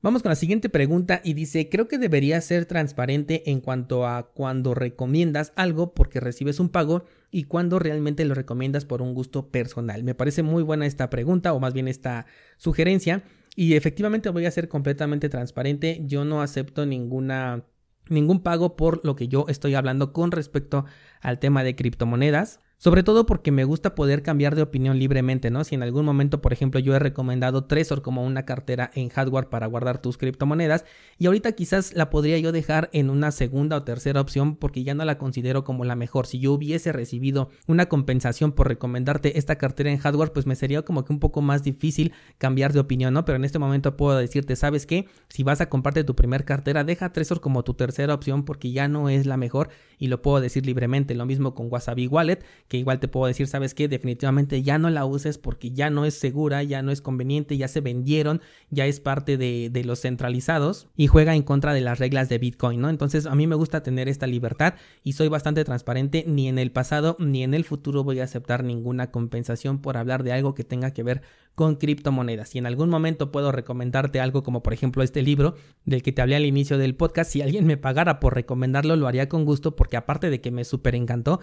Vamos 0.00 0.22
con 0.22 0.30
la 0.30 0.36
siguiente 0.36 0.68
pregunta 0.68 1.20
y 1.24 1.34
dice, 1.34 1.68
creo 1.68 1.88
que 1.88 1.98
debería 1.98 2.40
ser 2.40 2.66
transparente 2.66 3.50
en 3.50 3.60
cuanto 3.60 4.06
a 4.06 4.30
cuando 4.30 4.72
recomiendas 4.72 5.52
algo 5.56 5.92
porque 5.92 6.20
recibes 6.20 6.60
un 6.60 6.68
pago 6.68 7.04
y 7.32 7.44
cuando 7.44 7.80
realmente 7.80 8.24
lo 8.24 8.34
recomiendas 8.34 8.84
por 8.84 9.02
un 9.02 9.12
gusto 9.12 9.48
personal. 9.48 10.04
Me 10.04 10.14
parece 10.14 10.44
muy 10.44 10.62
buena 10.62 10.86
esta 10.86 11.10
pregunta 11.10 11.52
o 11.52 11.58
más 11.58 11.74
bien 11.74 11.88
esta 11.88 12.26
sugerencia 12.58 13.24
y 13.56 13.74
efectivamente 13.74 14.28
voy 14.28 14.46
a 14.46 14.52
ser 14.52 14.68
completamente 14.68 15.28
transparente. 15.28 16.00
Yo 16.04 16.24
no 16.24 16.42
acepto 16.42 16.86
ninguna 16.86 17.64
ningún 18.08 18.42
pago 18.42 18.76
por 18.76 19.04
lo 19.04 19.16
que 19.16 19.26
yo 19.26 19.46
estoy 19.48 19.74
hablando 19.74 20.12
con 20.12 20.30
respecto 20.30 20.84
al 21.20 21.40
tema 21.40 21.64
de 21.64 21.74
criptomonedas. 21.74 22.60
Sobre 22.80 23.02
todo 23.02 23.26
porque 23.26 23.50
me 23.50 23.64
gusta 23.64 23.96
poder 23.96 24.22
cambiar 24.22 24.54
de 24.54 24.62
opinión 24.62 25.00
libremente, 25.00 25.50
¿no? 25.50 25.64
Si 25.64 25.74
en 25.74 25.82
algún 25.82 26.04
momento, 26.04 26.40
por 26.40 26.52
ejemplo, 26.52 26.78
yo 26.78 26.94
he 26.94 27.00
recomendado 27.00 27.64
Trezor 27.64 28.02
como 28.02 28.24
una 28.24 28.44
cartera 28.44 28.92
en 28.94 29.08
hardware 29.08 29.48
para 29.48 29.66
guardar 29.66 30.00
tus 30.00 30.16
criptomonedas 30.16 30.84
y 31.18 31.26
ahorita 31.26 31.50
quizás 31.52 31.92
la 31.94 32.08
podría 32.08 32.38
yo 32.38 32.52
dejar 32.52 32.88
en 32.92 33.10
una 33.10 33.32
segunda 33.32 33.76
o 33.76 33.82
tercera 33.82 34.20
opción 34.20 34.54
porque 34.54 34.84
ya 34.84 34.94
no 34.94 35.04
la 35.04 35.18
considero 35.18 35.64
como 35.64 35.84
la 35.84 35.96
mejor. 35.96 36.28
Si 36.28 36.38
yo 36.38 36.52
hubiese 36.52 36.92
recibido 36.92 37.50
una 37.66 37.86
compensación 37.86 38.52
por 38.52 38.68
recomendarte 38.68 39.38
esta 39.38 39.58
cartera 39.58 39.90
en 39.90 39.98
hardware, 39.98 40.32
pues 40.32 40.46
me 40.46 40.54
sería 40.54 40.82
como 40.82 41.04
que 41.04 41.12
un 41.12 41.18
poco 41.18 41.42
más 41.42 41.64
difícil 41.64 42.12
cambiar 42.38 42.72
de 42.72 42.78
opinión, 42.78 43.12
¿no? 43.12 43.24
Pero 43.24 43.34
en 43.34 43.44
este 43.44 43.58
momento 43.58 43.96
puedo 43.96 44.16
decirte, 44.16 44.54
¿sabes 44.54 44.86
qué? 44.86 45.08
Si 45.28 45.42
vas 45.42 45.60
a 45.60 45.68
comprarte 45.68 46.04
tu 46.04 46.14
primer 46.14 46.44
cartera, 46.44 46.84
deja 46.84 47.12
Trezor 47.12 47.40
como 47.40 47.64
tu 47.64 47.74
tercera 47.74 48.14
opción 48.14 48.44
porque 48.44 48.70
ya 48.70 48.86
no 48.86 49.08
es 49.08 49.26
la 49.26 49.36
mejor 49.36 49.70
y 49.98 50.06
lo 50.06 50.22
puedo 50.22 50.40
decir 50.40 50.64
libremente. 50.64 51.16
Lo 51.16 51.26
mismo 51.26 51.56
con 51.56 51.66
Wasabi 51.68 52.06
Wallet 52.06 52.44
que 52.68 52.76
igual 52.76 53.00
te 53.00 53.08
puedo 53.08 53.26
decir, 53.26 53.46
sabes 53.46 53.74
que 53.74 53.88
definitivamente 53.88 54.62
ya 54.62 54.78
no 54.78 54.90
la 54.90 55.06
uses 55.06 55.38
porque 55.38 55.70
ya 55.70 55.88
no 55.90 56.04
es 56.04 56.14
segura, 56.14 56.62
ya 56.62 56.82
no 56.82 56.92
es 56.92 57.00
conveniente, 57.00 57.56
ya 57.56 57.66
se 57.66 57.80
vendieron, 57.80 58.42
ya 58.70 58.86
es 58.86 59.00
parte 59.00 59.36
de, 59.36 59.82
los 59.84 60.00
centralizados 60.00 60.88
y 60.96 61.06
juega 61.06 61.34
en 61.34 61.42
contra 61.42 61.72
de 61.72 61.80
las 61.80 61.98
reglas 61.98 62.28
de 62.28 62.36
Bitcoin, 62.38 62.80
¿no? 62.80 62.90
Entonces 62.90 63.26
a 63.26 63.34
mí 63.34 63.46
me 63.46 63.54
gusta 63.54 63.82
tener 63.82 64.08
esta 64.08 64.26
libertad 64.26 64.74
y 65.02 65.12
soy 65.12 65.28
bastante 65.28 65.64
transparente, 65.64 66.24
ni 66.26 66.48
en 66.48 66.58
el 66.58 66.72
pasado 66.72 67.16
ni 67.18 67.42
en 67.42 67.54
el 67.54 67.64
futuro 67.64 68.04
voy 68.04 68.20
a 68.20 68.24
aceptar 68.24 68.64
ninguna 68.64 69.10
compensación 69.10 69.80
por 69.80 69.96
hablar 69.96 70.24
de 70.24 70.32
algo 70.32 70.54
que 70.54 70.64
tenga 70.64 70.92
que 70.92 71.02
ver 71.02 71.22
con 71.54 71.76
criptomonedas. 71.76 72.50
Si 72.50 72.58
en 72.58 72.66
algún 72.66 72.90
momento 72.90 73.32
puedo 73.32 73.50
recomendarte 73.50 74.20
algo 74.20 74.42
como 74.42 74.62
por 74.62 74.72
ejemplo 74.72 75.02
este 75.02 75.22
libro 75.22 75.54
del 75.84 76.02
que 76.02 76.12
te 76.12 76.20
hablé 76.22 76.36
al 76.36 76.44
inicio 76.44 76.76
del 76.76 76.94
podcast, 76.94 77.30
si 77.30 77.40
alguien 77.40 77.66
me 77.66 77.76
pagara 77.76 78.20
por 78.20 78.34
recomendarlo 78.34 78.94
lo 78.96 79.06
haría 79.06 79.28
con 79.28 79.44
gusto 79.44 79.74
porque 79.74 79.96
aparte 79.96 80.28
de 80.28 80.40
que 80.40 80.50
me 80.50 80.64
súper 80.64 80.94
encantó, 80.94 81.40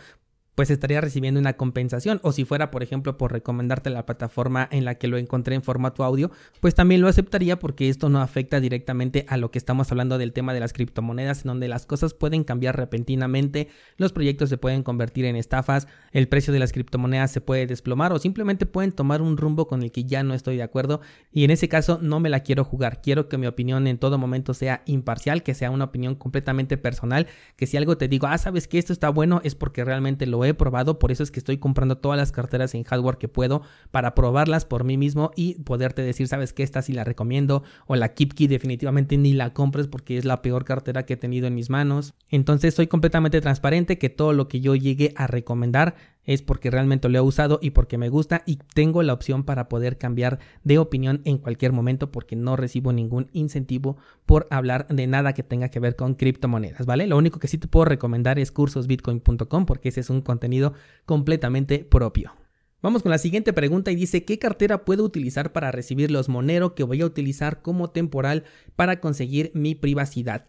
pues 0.55 0.69
estaría 0.69 1.01
recibiendo 1.01 1.39
una 1.39 1.53
compensación. 1.53 2.19
O 2.23 2.31
si 2.31 2.45
fuera, 2.45 2.71
por 2.71 2.81
ejemplo, 2.81 3.17
por 3.17 3.31
recomendarte 3.31 3.89
la 3.89 4.05
plataforma 4.05 4.67
en 4.71 4.85
la 4.85 4.95
que 4.95 5.07
lo 5.07 5.17
encontré 5.17 5.55
en 5.55 5.63
formato 5.63 6.03
audio, 6.03 6.31
pues 6.61 6.73
también 6.73 7.01
lo 7.01 7.07
aceptaría 7.07 7.59
porque 7.59 7.89
esto 7.89 8.09
no 8.09 8.21
afecta 8.21 8.59
directamente 8.59 9.25
a 9.27 9.37
lo 9.37 9.51
que 9.51 9.57
estamos 9.57 9.91
hablando 9.91 10.17
del 10.17 10.33
tema 10.33 10.53
de 10.53 10.61
las 10.61 10.73
criptomonedas, 10.73 11.43
en 11.43 11.49
donde 11.49 11.67
las 11.67 11.85
cosas 11.85 12.13
pueden 12.13 12.43
cambiar 12.43 12.77
repentinamente, 12.77 13.67
los 13.97 14.13
proyectos 14.13 14.49
se 14.49 14.57
pueden 14.57 14.83
convertir 14.83 15.25
en 15.25 15.35
estafas, 15.35 15.87
el 16.11 16.27
precio 16.27 16.53
de 16.53 16.59
las 16.59 16.71
criptomonedas 16.71 17.31
se 17.31 17.41
puede 17.41 17.67
desplomar 17.67 18.13
o 18.13 18.19
simplemente 18.19 18.65
pueden 18.65 18.91
tomar 18.91 19.21
un 19.21 19.37
rumbo 19.37 19.67
con 19.67 19.83
el 19.83 19.91
que 19.91 20.05
ya 20.05 20.23
no 20.23 20.33
estoy 20.33 20.55
de 20.57 20.63
acuerdo 20.63 21.01
y 21.31 21.43
en 21.43 21.51
ese 21.51 21.67
caso 21.67 21.99
no 22.01 22.19
me 22.19 22.29
la 22.29 22.41
quiero 22.41 22.63
jugar. 22.63 23.01
Quiero 23.01 23.27
que 23.27 23.37
mi 23.37 23.47
opinión 23.47 23.87
en 23.87 23.97
todo 23.97 24.17
momento 24.17 24.53
sea 24.53 24.83
imparcial, 24.85 25.43
que 25.43 25.53
sea 25.53 25.71
una 25.71 25.85
opinión 25.85 26.15
completamente 26.15 26.77
personal, 26.77 27.27
que 27.57 27.67
si 27.67 27.77
algo 27.77 27.97
te 27.97 28.07
digo, 28.07 28.27
ah, 28.27 28.37
sabes 28.37 28.67
que 28.67 28.77
esto 28.77 28.93
está 28.93 29.09
bueno, 29.09 29.41
es 29.43 29.55
porque 29.55 29.83
realmente 29.83 30.25
lo 30.25 30.44
he 30.45 30.53
probado, 30.53 30.99
por 30.99 31.11
eso 31.11 31.23
es 31.23 31.31
que 31.31 31.39
estoy 31.39 31.57
comprando 31.57 31.97
todas 31.97 32.17
las 32.17 32.31
carteras 32.31 32.73
en 32.75 32.83
hardware 32.83 33.17
que 33.17 33.27
puedo 33.27 33.61
para 33.91 34.15
probarlas 34.15 34.65
por 34.65 34.83
mí 34.83 34.97
mismo 34.97 35.31
y 35.35 35.55
poderte 35.63 36.01
decir, 36.01 36.27
sabes 36.27 36.53
que 36.53 36.63
esta 36.63 36.81
sí 36.81 36.93
la 36.93 37.03
recomiendo 37.03 37.63
o 37.87 37.95
la 37.95 38.13
KeepKey 38.13 38.47
definitivamente 38.47 39.17
ni 39.17 39.33
la 39.33 39.53
compres 39.53 39.87
porque 39.87 40.17
es 40.17 40.25
la 40.25 40.41
peor 40.41 40.65
cartera 40.65 41.05
que 41.05 41.13
he 41.13 41.17
tenido 41.17 41.47
en 41.47 41.55
mis 41.55 41.69
manos. 41.69 42.13
Entonces 42.29 42.73
soy 42.73 42.87
completamente 42.87 43.41
transparente 43.41 43.97
que 43.97 44.09
todo 44.09 44.33
lo 44.33 44.47
que 44.47 44.61
yo 44.61 44.75
llegue 44.75 45.13
a 45.15 45.27
recomendar 45.27 45.95
es 46.25 46.41
porque 46.41 46.71
realmente 46.71 47.09
lo 47.09 47.17
he 47.17 47.21
usado 47.21 47.59
y 47.61 47.71
porque 47.71 47.97
me 47.97 48.09
gusta 48.09 48.43
y 48.45 48.59
tengo 48.73 49.03
la 49.03 49.13
opción 49.13 49.43
para 49.43 49.69
poder 49.69 49.97
cambiar 49.97 50.39
de 50.63 50.77
opinión 50.77 51.21
en 51.25 51.37
cualquier 51.37 51.71
momento 51.71 52.11
porque 52.11 52.35
no 52.35 52.55
recibo 52.55 52.93
ningún 52.93 53.29
incentivo 53.33 53.97
por 54.25 54.47
hablar 54.49 54.87
de 54.87 55.07
nada 55.07 55.33
que 55.33 55.43
tenga 55.43 55.69
que 55.69 55.79
ver 55.79 55.95
con 55.95 56.15
criptomonedas, 56.15 56.85
¿vale? 56.85 57.07
Lo 57.07 57.17
único 57.17 57.39
que 57.39 57.47
sí 57.47 57.57
te 57.57 57.67
puedo 57.67 57.85
recomendar 57.85 58.39
es 58.39 58.51
cursosbitcoin.com 58.51 59.65
porque 59.65 59.89
ese 59.89 60.01
es 60.01 60.09
un 60.09 60.21
contenido 60.21 60.73
completamente 61.05 61.79
propio. 61.79 62.33
Vamos 62.81 63.01
con 63.01 63.09
la 63.09 63.17
siguiente 63.17 63.51
pregunta 63.51 63.91
y 63.91 63.95
dice, 63.95 64.25
¿qué 64.25 64.37
cartera 64.37 64.85
puedo 64.85 65.03
utilizar 65.03 65.51
para 65.53 65.71
recibir 65.71 66.11
los 66.11 66.29
Monero 66.29 66.75
que 66.75 66.83
voy 66.83 67.01
a 67.01 67.07
utilizar 67.07 67.63
como 67.63 67.89
temporal 67.89 68.43
para 68.75 68.99
conseguir 68.99 69.49
mi 69.55 69.73
privacidad? 69.73 70.45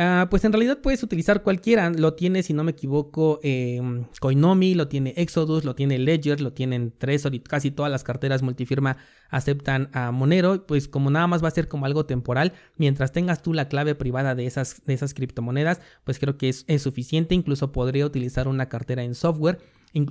Ah, 0.00 0.28
pues 0.30 0.44
en 0.44 0.52
realidad 0.52 0.78
puedes 0.80 1.02
utilizar 1.02 1.42
cualquiera. 1.42 1.90
Lo 1.90 2.14
tiene, 2.14 2.44
si 2.44 2.52
no 2.52 2.62
me 2.62 2.70
equivoco, 2.70 3.40
eh, 3.42 3.80
Coinomi, 4.20 4.74
lo 4.74 4.86
tiene 4.86 5.12
Exodus, 5.16 5.64
lo 5.64 5.74
tiene 5.74 5.98
Ledger, 5.98 6.40
lo 6.40 6.52
tienen 6.52 6.92
Trezor 6.96 7.34
y 7.34 7.40
casi 7.40 7.72
todas 7.72 7.90
las 7.90 8.04
carteras 8.04 8.42
multifirma 8.42 8.96
aceptan 9.28 9.90
a 9.92 10.12
Monero. 10.12 10.68
Pues 10.68 10.86
como 10.86 11.10
nada 11.10 11.26
más 11.26 11.42
va 11.42 11.48
a 11.48 11.50
ser 11.50 11.66
como 11.66 11.84
algo 11.84 12.06
temporal, 12.06 12.52
mientras 12.76 13.10
tengas 13.10 13.42
tú 13.42 13.52
la 13.52 13.66
clave 13.68 13.96
privada 13.96 14.36
de 14.36 14.46
esas, 14.46 14.84
de 14.84 14.94
esas 14.94 15.14
criptomonedas, 15.14 15.80
pues 16.04 16.20
creo 16.20 16.38
que 16.38 16.48
es, 16.48 16.64
es 16.68 16.82
suficiente. 16.82 17.34
Incluso 17.34 17.72
podría 17.72 18.06
utilizar 18.06 18.46
una 18.46 18.68
cartera 18.68 19.02
en 19.02 19.16
software. 19.16 19.58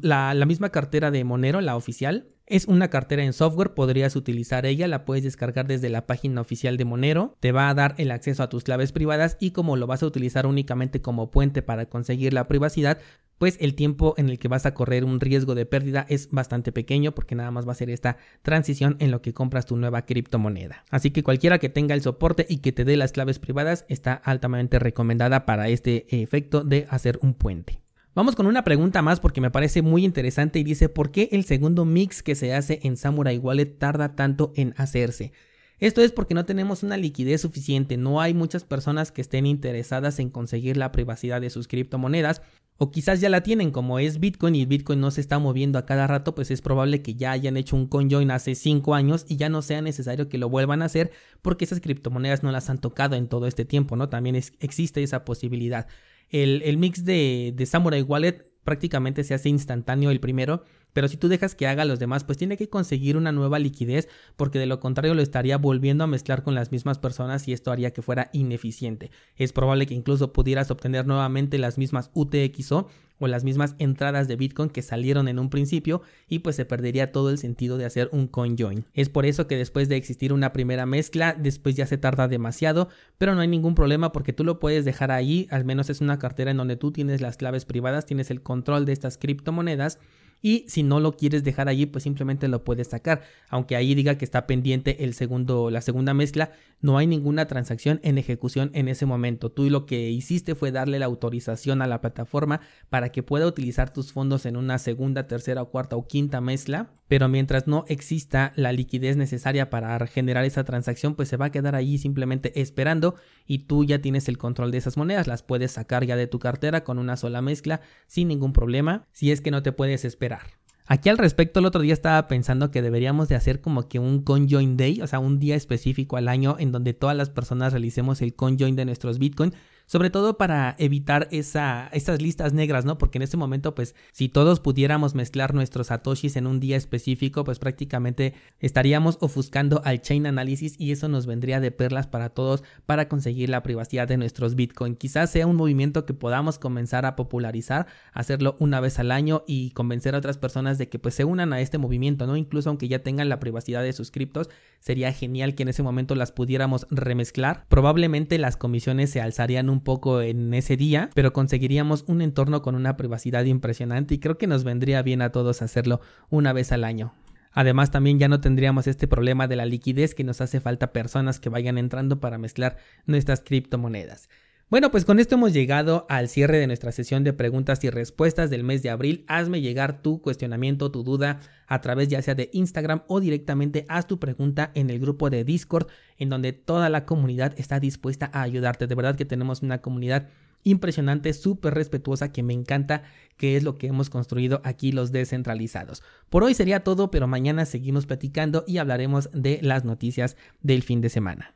La, 0.01 0.33
la 0.33 0.45
misma 0.45 0.69
cartera 0.69 1.11
de 1.11 1.23
Monero, 1.23 1.61
la 1.61 1.77
oficial, 1.77 2.27
es 2.47 2.65
una 2.65 2.89
cartera 2.89 3.23
en 3.23 3.33
software, 3.33 3.73
podrías 3.73 4.15
utilizar 4.15 4.65
ella, 4.65 4.87
la 4.87 5.05
puedes 5.05 5.23
descargar 5.23 5.67
desde 5.67 5.89
la 5.89 6.07
página 6.07 6.41
oficial 6.41 6.77
de 6.77 6.85
Monero, 6.85 7.35
te 7.39 7.51
va 7.51 7.69
a 7.69 7.73
dar 7.73 7.95
el 7.97 8.11
acceso 8.11 8.41
a 8.41 8.49
tus 8.49 8.63
claves 8.63 8.91
privadas 8.91 9.37
y 9.39 9.51
como 9.51 9.75
lo 9.75 9.87
vas 9.87 10.01
a 10.01 10.07
utilizar 10.07 10.45
únicamente 10.45 11.01
como 11.01 11.29
puente 11.29 11.61
para 11.61 11.87
conseguir 11.87 12.33
la 12.33 12.47
privacidad, 12.47 12.99
pues 13.37 13.57
el 13.59 13.75
tiempo 13.75 14.15
en 14.17 14.29
el 14.29 14.39
que 14.39 14.47
vas 14.47 14.65
a 14.65 14.73
correr 14.73 15.03
un 15.03 15.19
riesgo 15.19 15.55
de 15.55 15.65
pérdida 15.65 16.05
es 16.09 16.31
bastante 16.31 16.71
pequeño 16.71 17.13
porque 17.13 17.35
nada 17.35 17.51
más 17.51 17.67
va 17.67 17.73
a 17.73 17.75
ser 17.75 17.89
esta 17.89 18.17
transición 18.41 18.95
en 18.99 19.11
lo 19.11 19.21
que 19.21 19.33
compras 19.33 19.65
tu 19.65 19.77
nueva 19.77 20.05
criptomoneda. 20.05 20.85
Así 20.89 21.11
que 21.11 21.23
cualquiera 21.23 21.59
que 21.59 21.69
tenga 21.69 21.93
el 21.93 22.01
soporte 22.01 22.45
y 22.49 22.59
que 22.59 22.71
te 22.71 22.85
dé 22.85 22.97
las 22.97 23.11
claves 23.11 23.39
privadas 23.39 23.85
está 23.89 24.13
altamente 24.13 24.79
recomendada 24.79 25.45
para 25.45 25.69
este 25.69 26.21
efecto 26.21 26.63
de 26.63 26.87
hacer 26.89 27.19
un 27.21 27.33
puente. 27.33 27.86
Vamos 28.17 28.35
con 28.35 28.47
una 28.47 28.63
pregunta 28.63 29.03
más 29.03 29.19
porque 29.19 29.41
me 29.41 29.51
parece 29.51 29.83
muy 29.83 30.03
interesante 30.03 30.57
y 30.57 30.63
dice, 30.63 30.89
¿por 30.89 31.11
qué 31.11 31.29
el 31.33 31.45
segundo 31.45 31.85
mix 31.85 32.23
que 32.23 32.33
se 32.33 32.51
hace 32.51 32.79
en 32.81 32.97
Samurai 32.97 33.37
Wallet 33.37 33.77
tarda 33.77 34.15
tanto 34.15 34.53
en 34.55 34.73
hacerse? 34.75 35.33
Esto 35.77 36.01
es 36.01 36.11
porque 36.11 36.33
no 36.33 36.43
tenemos 36.43 36.81
una 36.81 36.97
liquidez 36.97 37.41
suficiente, 37.41 37.95
no 37.95 38.19
hay 38.19 38.33
muchas 38.33 38.63
personas 38.63 39.11
que 39.11 39.21
estén 39.21 39.45
interesadas 39.45 40.17
en 40.17 40.31
conseguir 40.31 40.77
la 40.77 40.91
privacidad 40.91 41.41
de 41.41 41.51
sus 41.51 41.67
criptomonedas, 41.67 42.41
o 42.77 42.89
quizás 42.89 43.21
ya 43.21 43.29
la 43.29 43.43
tienen 43.43 43.69
como 43.69 43.99
es 43.99 44.19
Bitcoin 44.19 44.55
y 44.55 44.65
Bitcoin 44.65 44.99
no 44.99 45.11
se 45.11 45.21
está 45.21 45.37
moviendo 45.37 45.77
a 45.77 45.85
cada 45.85 46.07
rato, 46.07 46.33
pues 46.33 46.49
es 46.49 46.63
probable 46.63 47.03
que 47.03 47.13
ya 47.13 47.29
hayan 47.29 47.55
hecho 47.55 47.75
un 47.75 47.85
conjoin 47.85 48.31
hace 48.31 48.55
5 48.55 48.95
años 48.95 49.25
y 49.27 49.35
ya 49.37 49.49
no 49.49 49.61
sea 49.61 49.83
necesario 49.83 50.27
que 50.27 50.39
lo 50.39 50.49
vuelvan 50.49 50.81
a 50.81 50.85
hacer 50.85 51.11
porque 51.43 51.65
esas 51.65 51.81
criptomonedas 51.81 52.41
no 52.41 52.51
las 52.51 52.71
han 52.71 52.79
tocado 52.79 53.15
en 53.15 53.27
todo 53.27 53.45
este 53.45 53.63
tiempo, 53.63 53.95
¿no? 53.95 54.09
También 54.09 54.35
existe 54.35 55.03
esa 55.03 55.23
posibilidad. 55.23 55.85
El, 56.29 56.77
mix 56.77 57.05
de, 57.05 57.53
de 57.55 57.65
Samurai 57.65 58.01
Wallet 58.01 58.43
prácticamente 58.63 59.23
se 59.23 59.33
hace 59.33 59.49
instantáneo 59.49 60.11
el 60.11 60.19
primero, 60.19 60.63
pero 60.93 61.07
si 61.07 61.17
tú 61.17 61.27
dejas 61.27 61.55
que 61.55 61.67
haga 61.67 61.85
los 61.85 61.99
demás, 61.99 62.23
pues 62.23 62.37
tiene 62.37 62.57
que 62.57 62.69
conseguir 62.69 63.17
una 63.17 63.31
nueva 63.31 63.59
liquidez, 63.59 64.07
porque 64.35 64.59
de 64.59 64.65
lo 64.65 64.79
contrario 64.79 65.13
lo 65.13 65.21
estaría 65.21 65.57
volviendo 65.57 66.03
a 66.03 66.07
mezclar 66.07 66.43
con 66.43 66.55
las 66.55 66.71
mismas 66.71 66.97
personas 66.97 67.47
y 67.47 67.53
esto 67.53 67.71
haría 67.71 67.91
que 67.91 68.01
fuera 68.01 68.29
ineficiente. 68.33 69.11
Es 69.35 69.53
probable 69.53 69.85
que 69.85 69.93
incluso 69.93 70.33
pudieras 70.33 70.71
obtener 70.71 71.05
nuevamente 71.05 71.57
las 71.57 71.77
mismas 71.77 72.09
UTXO 72.13 72.87
o 73.19 73.27
las 73.27 73.43
mismas 73.43 73.75
entradas 73.79 74.27
de 74.27 74.35
Bitcoin 74.35 74.69
que 74.69 74.81
salieron 74.81 75.27
en 75.27 75.39
un 75.39 75.49
principio 75.49 76.01
y 76.27 76.39
pues 76.39 76.55
se 76.55 76.65
perdería 76.65 77.11
todo 77.11 77.29
el 77.29 77.37
sentido 77.37 77.77
de 77.77 77.85
hacer 77.85 78.09
un 78.11 78.27
coin 78.27 78.55
join. 78.57 78.85
Es 78.93 79.09
por 79.09 79.25
eso 79.25 79.47
que 79.47 79.57
después 79.57 79.89
de 79.89 79.95
existir 79.95 80.33
una 80.33 80.53
primera 80.53 80.85
mezcla, 80.85 81.33
después 81.33 81.75
ya 81.75 81.87
se 81.87 81.97
tarda 81.97 82.27
demasiado, 82.27 82.89
pero 83.17 83.35
no 83.35 83.41
hay 83.41 83.47
ningún 83.47 83.75
problema 83.75 84.11
porque 84.11 84.33
tú 84.33 84.43
lo 84.43 84.59
puedes 84.59 84.85
dejar 84.85 85.11
ahí, 85.11 85.47
al 85.51 85.65
menos 85.65 85.89
es 85.89 86.01
una 86.01 86.19
cartera 86.19 86.51
en 86.51 86.57
donde 86.57 86.75
tú 86.75 86.91
tienes 86.91 87.21
las 87.21 87.37
claves 87.37 87.65
privadas, 87.65 88.05
tienes 88.05 88.31
el 88.31 88.41
control 88.41 88.85
de 88.85 88.93
estas 88.93 89.17
criptomonedas 89.17 89.99
y 90.41 90.65
si 90.67 90.83
no 90.83 90.99
lo 90.99 91.13
quieres 91.13 91.43
dejar 91.43 91.69
allí 91.69 91.85
pues 91.85 92.03
simplemente 92.03 92.47
lo 92.47 92.63
puedes 92.63 92.87
sacar. 92.87 93.23
Aunque 93.49 93.75
ahí 93.75 93.95
diga 93.95 94.17
que 94.17 94.25
está 94.25 94.47
pendiente 94.47 95.03
el 95.03 95.13
segundo 95.13 95.69
la 95.69 95.81
segunda 95.81 96.13
mezcla 96.13 96.51
no 96.79 96.97
hay 96.97 97.07
ninguna 97.07 97.47
transacción 97.47 97.99
en 98.03 98.17
ejecución 98.17 98.69
en 98.73 98.87
ese 98.87 99.05
momento. 99.05 99.51
Tú 99.51 99.69
lo 99.69 99.85
que 99.85 100.09
hiciste 100.09 100.55
fue 100.55 100.71
darle 100.71 100.99
la 100.99 101.07
autorización 101.07 101.81
a 101.81 101.87
la 101.87 102.01
plataforma 102.01 102.61
para 102.89 103.11
que 103.11 103.23
pueda 103.23 103.47
utilizar 103.47 103.91
tus 103.91 104.13
fondos 104.13 104.45
en 104.45 104.57
una 104.57 104.77
segunda 104.77 105.27
tercera 105.27 105.63
cuarta 105.65 105.95
o 105.95 106.07
quinta 106.07 106.41
mezcla 106.41 106.91
pero 107.07 107.29
mientras 107.29 107.67
no 107.67 107.85
exista 107.87 108.53
la 108.55 108.71
liquidez 108.71 109.17
necesaria 109.17 109.69
para 109.69 110.05
generar 110.07 110.45
esa 110.45 110.63
transacción, 110.63 111.15
pues 111.15 111.29
se 111.29 111.37
va 111.37 111.45
a 111.45 111.51
quedar 111.51 111.75
ahí 111.75 111.97
simplemente 111.97 112.61
esperando 112.61 113.15
y 113.45 113.59
tú 113.59 113.83
ya 113.83 113.99
tienes 113.99 114.27
el 114.27 114.37
control 114.37 114.71
de 114.71 114.79
esas 114.79 114.97
monedas, 114.97 115.27
las 115.27 115.43
puedes 115.43 115.71
sacar 115.71 116.05
ya 116.05 116.15
de 116.15 116.27
tu 116.27 116.39
cartera 116.39 116.83
con 116.83 116.99
una 116.99 117.17
sola 117.17 117.41
mezcla 117.41 117.81
sin 118.07 118.27
ningún 118.27 118.53
problema, 118.53 119.07
si 119.11 119.31
es 119.31 119.41
que 119.41 119.51
no 119.51 119.63
te 119.63 119.71
puedes 119.71 120.05
esperar. 120.05 120.41
Aquí 120.89 121.09
al 121.09 121.17
respecto, 121.17 121.59
el 121.59 121.65
otro 121.65 121.81
día 121.81 121.91
estaba 121.91 122.29
pensando 122.29 122.71
que 122.71 122.81
deberíamos 122.81 123.27
de 123.27 123.35
hacer 123.35 123.59
como 123.59 123.89
que 123.89 123.99
un 123.99 124.21
conjoin 124.21 124.77
day, 124.77 125.01
o 125.01 125.07
sea, 125.07 125.19
un 125.19 125.37
día 125.37 125.55
específico 125.55 126.15
al 126.15 126.29
año 126.29 126.55
en 126.59 126.71
donde 126.71 126.93
todas 126.93 127.15
las 127.15 127.29
personas 127.29 127.73
realicemos 127.73 128.21
el 128.21 128.35
conjoin 128.35 128.77
de 128.77 128.85
nuestros 128.85 129.19
Bitcoin 129.19 129.53
sobre 129.87 130.09
todo 130.09 130.37
para 130.37 130.75
evitar 130.77 131.27
esa, 131.31 131.89
esas 131.93 132.21
listas 132.21 132.53
negras, 132.53 132.85
¿no? 132.85 132.97
Porque 132.97 133.17
en 133.17 133.23
este 133.23 133.37
momento, 133.37 133.73
pues, 133.73 133.95
si 134.11 134.29
todos 134.29 134.59
pudiéramos 134.59 135.15
mezclar 135.15 135.53
nuestros 135.53 135.87
satoshis 135.87 136.35
en 136.35 136.45
un 136.45 136.59
día 136.59 136.75
específico, 136.75 137.45
pues 137.45 137.57
prácticamente 137.57 138.33
estaríamos 138.59 139.17
ofuscando 139.21 139.81
al 139.85 140.01
chain 140.01 140.27
analysis 140.27 140.75
y 140.77 140.91
eso 140.91 141.07
nos 141.07 141.25
vendría 141.25 141.61
de 141.61 141.71
perlas 141.71 142.05
para 142.05 142.29
todos 142.29 142.63
para 142.85 143.07
conseguir 143.07 143.49
la 143.49 143.63
privacidad 143.63 144.07
de 144.07 144.17
nuestros 144.17 144.55
Bitcoin. 144.55 144.95
Quizás 144.95 145.31
sea 145.31 145.47
un 145.47 145.55
movimiento 145.55 146.05
que 146.05 146.13
podamos 146.13 146.59
comenzar 146.59 147.05
a 147.05 147.15
popularizar, 147.15 147.87
hacerlo 148.11 148.57
una 148.59 148.81
vez 148.81 148.99
al 148.99 149.11
año 149.11 149.43
y 149.47 149.71
convencer 149.71 150.15
a 150.15 150.17
otras 150.17 150.37
personas 150.37 150.77
de 150.77 150.89
que 150.89 150.99
pues 150.99 151.15
se 151.15 151.23
unan 151.23 151.53
a 151.53 151.61
este 151.61 151.77
movimiento, 151.77 152.27
¿no? 152.27 152.35
Incluso 152.35 152.69
aunque 152.69 152.89
ya 152.89 152.99
tengan 152.99 153.29
la 153.29 153.39
privacidad 153.39 153.83
de 153.83 153.93
sus 153.93 154.11
criptos, 154.11 154.49
sería 154.79 155.13
genial 155.13 155.55
que 155.55 155.63
en 155.63 155.69
ese 155.69 155.83
momento 155.83 156.13
las 156.15 156.33
pudiéramos 156.33 156.87
remezclar. 156.89 157.65
Probablemente 157.69 158.37
las 158.37 158.57
comisiones 158.57 159.09
se 159.11 159.21
alzarían 159.21 159.69
un 159.77 159.83
poco 159.83 160.21
en 160.21 160.53
ese 160.55 160.75
día, 160.75 161.11
pero 161.13 161.33
conseguiríamos 161.33 162.03
un 162.07 162.21
entorno 162.21 162.63
con 162.63 162.73
una 162.73 162.97
privacidad 162.97 163.45
impresionante 163.45 164.15
y 164.15 164.19
creo 164.19 164.37
que 164.37 164.47
nos 164.47 164.63
vendría 164.63 165.03
bien 165.03 165.21
a 165.21 165.31
todos 165.31 165.61
hacerlo 165.61 166.01
una 166.29 166.51
vez 166.51 166.71
al 166.71 166.83
año. 166.83 167.13
Además 167.51 167.91
también 167.91 168.19
ya 168.19 168.27
no 168.27 168.41
tendríamos 168.41 168.87
este 168.87 169.07
problema 169.07 169.47
de 169.47 169.55
la 169.55 169.65
liquidez 169.65 170.15
que 170.15 170.23
nos 170.23 170.41
hace 170.41 170.59
falta 170.59 170.93
personas 170.93 171.39
que 171.39 171.49
vayan 171.49 171.77
entrando 171.77 172.19
para 172.19 172.37
mezclar 172.37 172.77
nuestras 173.05 173.41
criptomonedas. 173.41 174.29
Bueno, 174.69 174.91
pues 174.91 175.05
con 175.05 175.17
esto 175.17 175.35
hemos 175.35 175.53
llegado 175.53 176.05
al 176.09 176.27
cierre 176.27 176.57
de 176.57 176.67
nuestra 176.67 176.91
sesión 176.91 177.23
de 177.23 177.31
preguntas 177.31 177.81
y 177.85 177.89
respuestas 177.89 178.49
del 178.49 178.65
mes 178.65 178.83
de 178.83 178.89
abril. 178.89 179.23
Hazme 179.29 179.61
llegar 179.61 180.01
tu 180.01 180.21
cuestionamiento, 180.21 180.91
tu 180.91 181.05
duda 181.05 181.39
a 181.67 181.79
través 181.79 182.09
ya 182.09 182.21
sea 182.21 182.35
de 182.35 182.49
Instagram 182.51 183.03
o 183.07 183.21
directamente 183.21 183.85
haz 183.87 184.07
tu 184.07 184.19
pregunta 184.19 184.71
en 184.73 184.89
el 184.89 184.99
grupo 184.99 185.29
de 185.29 185.45
Discord 185.45 185.87
en 186.17 186.27
donde 186.27 186.51
toda 186.51 186.89
la 186.89 187.05
comunidad 187.05 187.53
está 187.57 187.79
dispuesta 187.79 188.29
a 188.33 188.41
ayudarte. 188.41 188.87
De 188.87 188.95
verdad 188.95 189.15
que 189.15 189.23
tenemos 189.23 189.61
una 189.61 189.81
comunidad 189.81 190.27
impresionante, 190.63 191.31
súper 191.31 191.73
respetuosa, 191.73 192.33
que 192.33 192.43
me 192.43 192.53
encanta, 192.53 193.03
que 193.37 193.55
es 193.55 193.63
lo 193.63 193.77
que 193.77 193.87
hemos 193.87 194.09
construido 194.09 194.59
aquí 194.65 194.91
los 194.91 195.13
descentralizados. 195.13 196.03
Por 196.29 196.43
hoy 196.43 196.53
sería 196.53 196.83
todo, 196.83 197.09
pero 197.09 197.25
mañana 197.25 197.65
seguimos 197.65 198.05
platicando 198.05 198.65
y 198.67 198.79
hablaremos 198.79 199.29
de 199.31 199.59
las 199.61 199.85
noticias 199.85 200.35
del 200.61 200.83
fin 200.83 200.99
de 200.99 201.07
semana. 201.07 201.53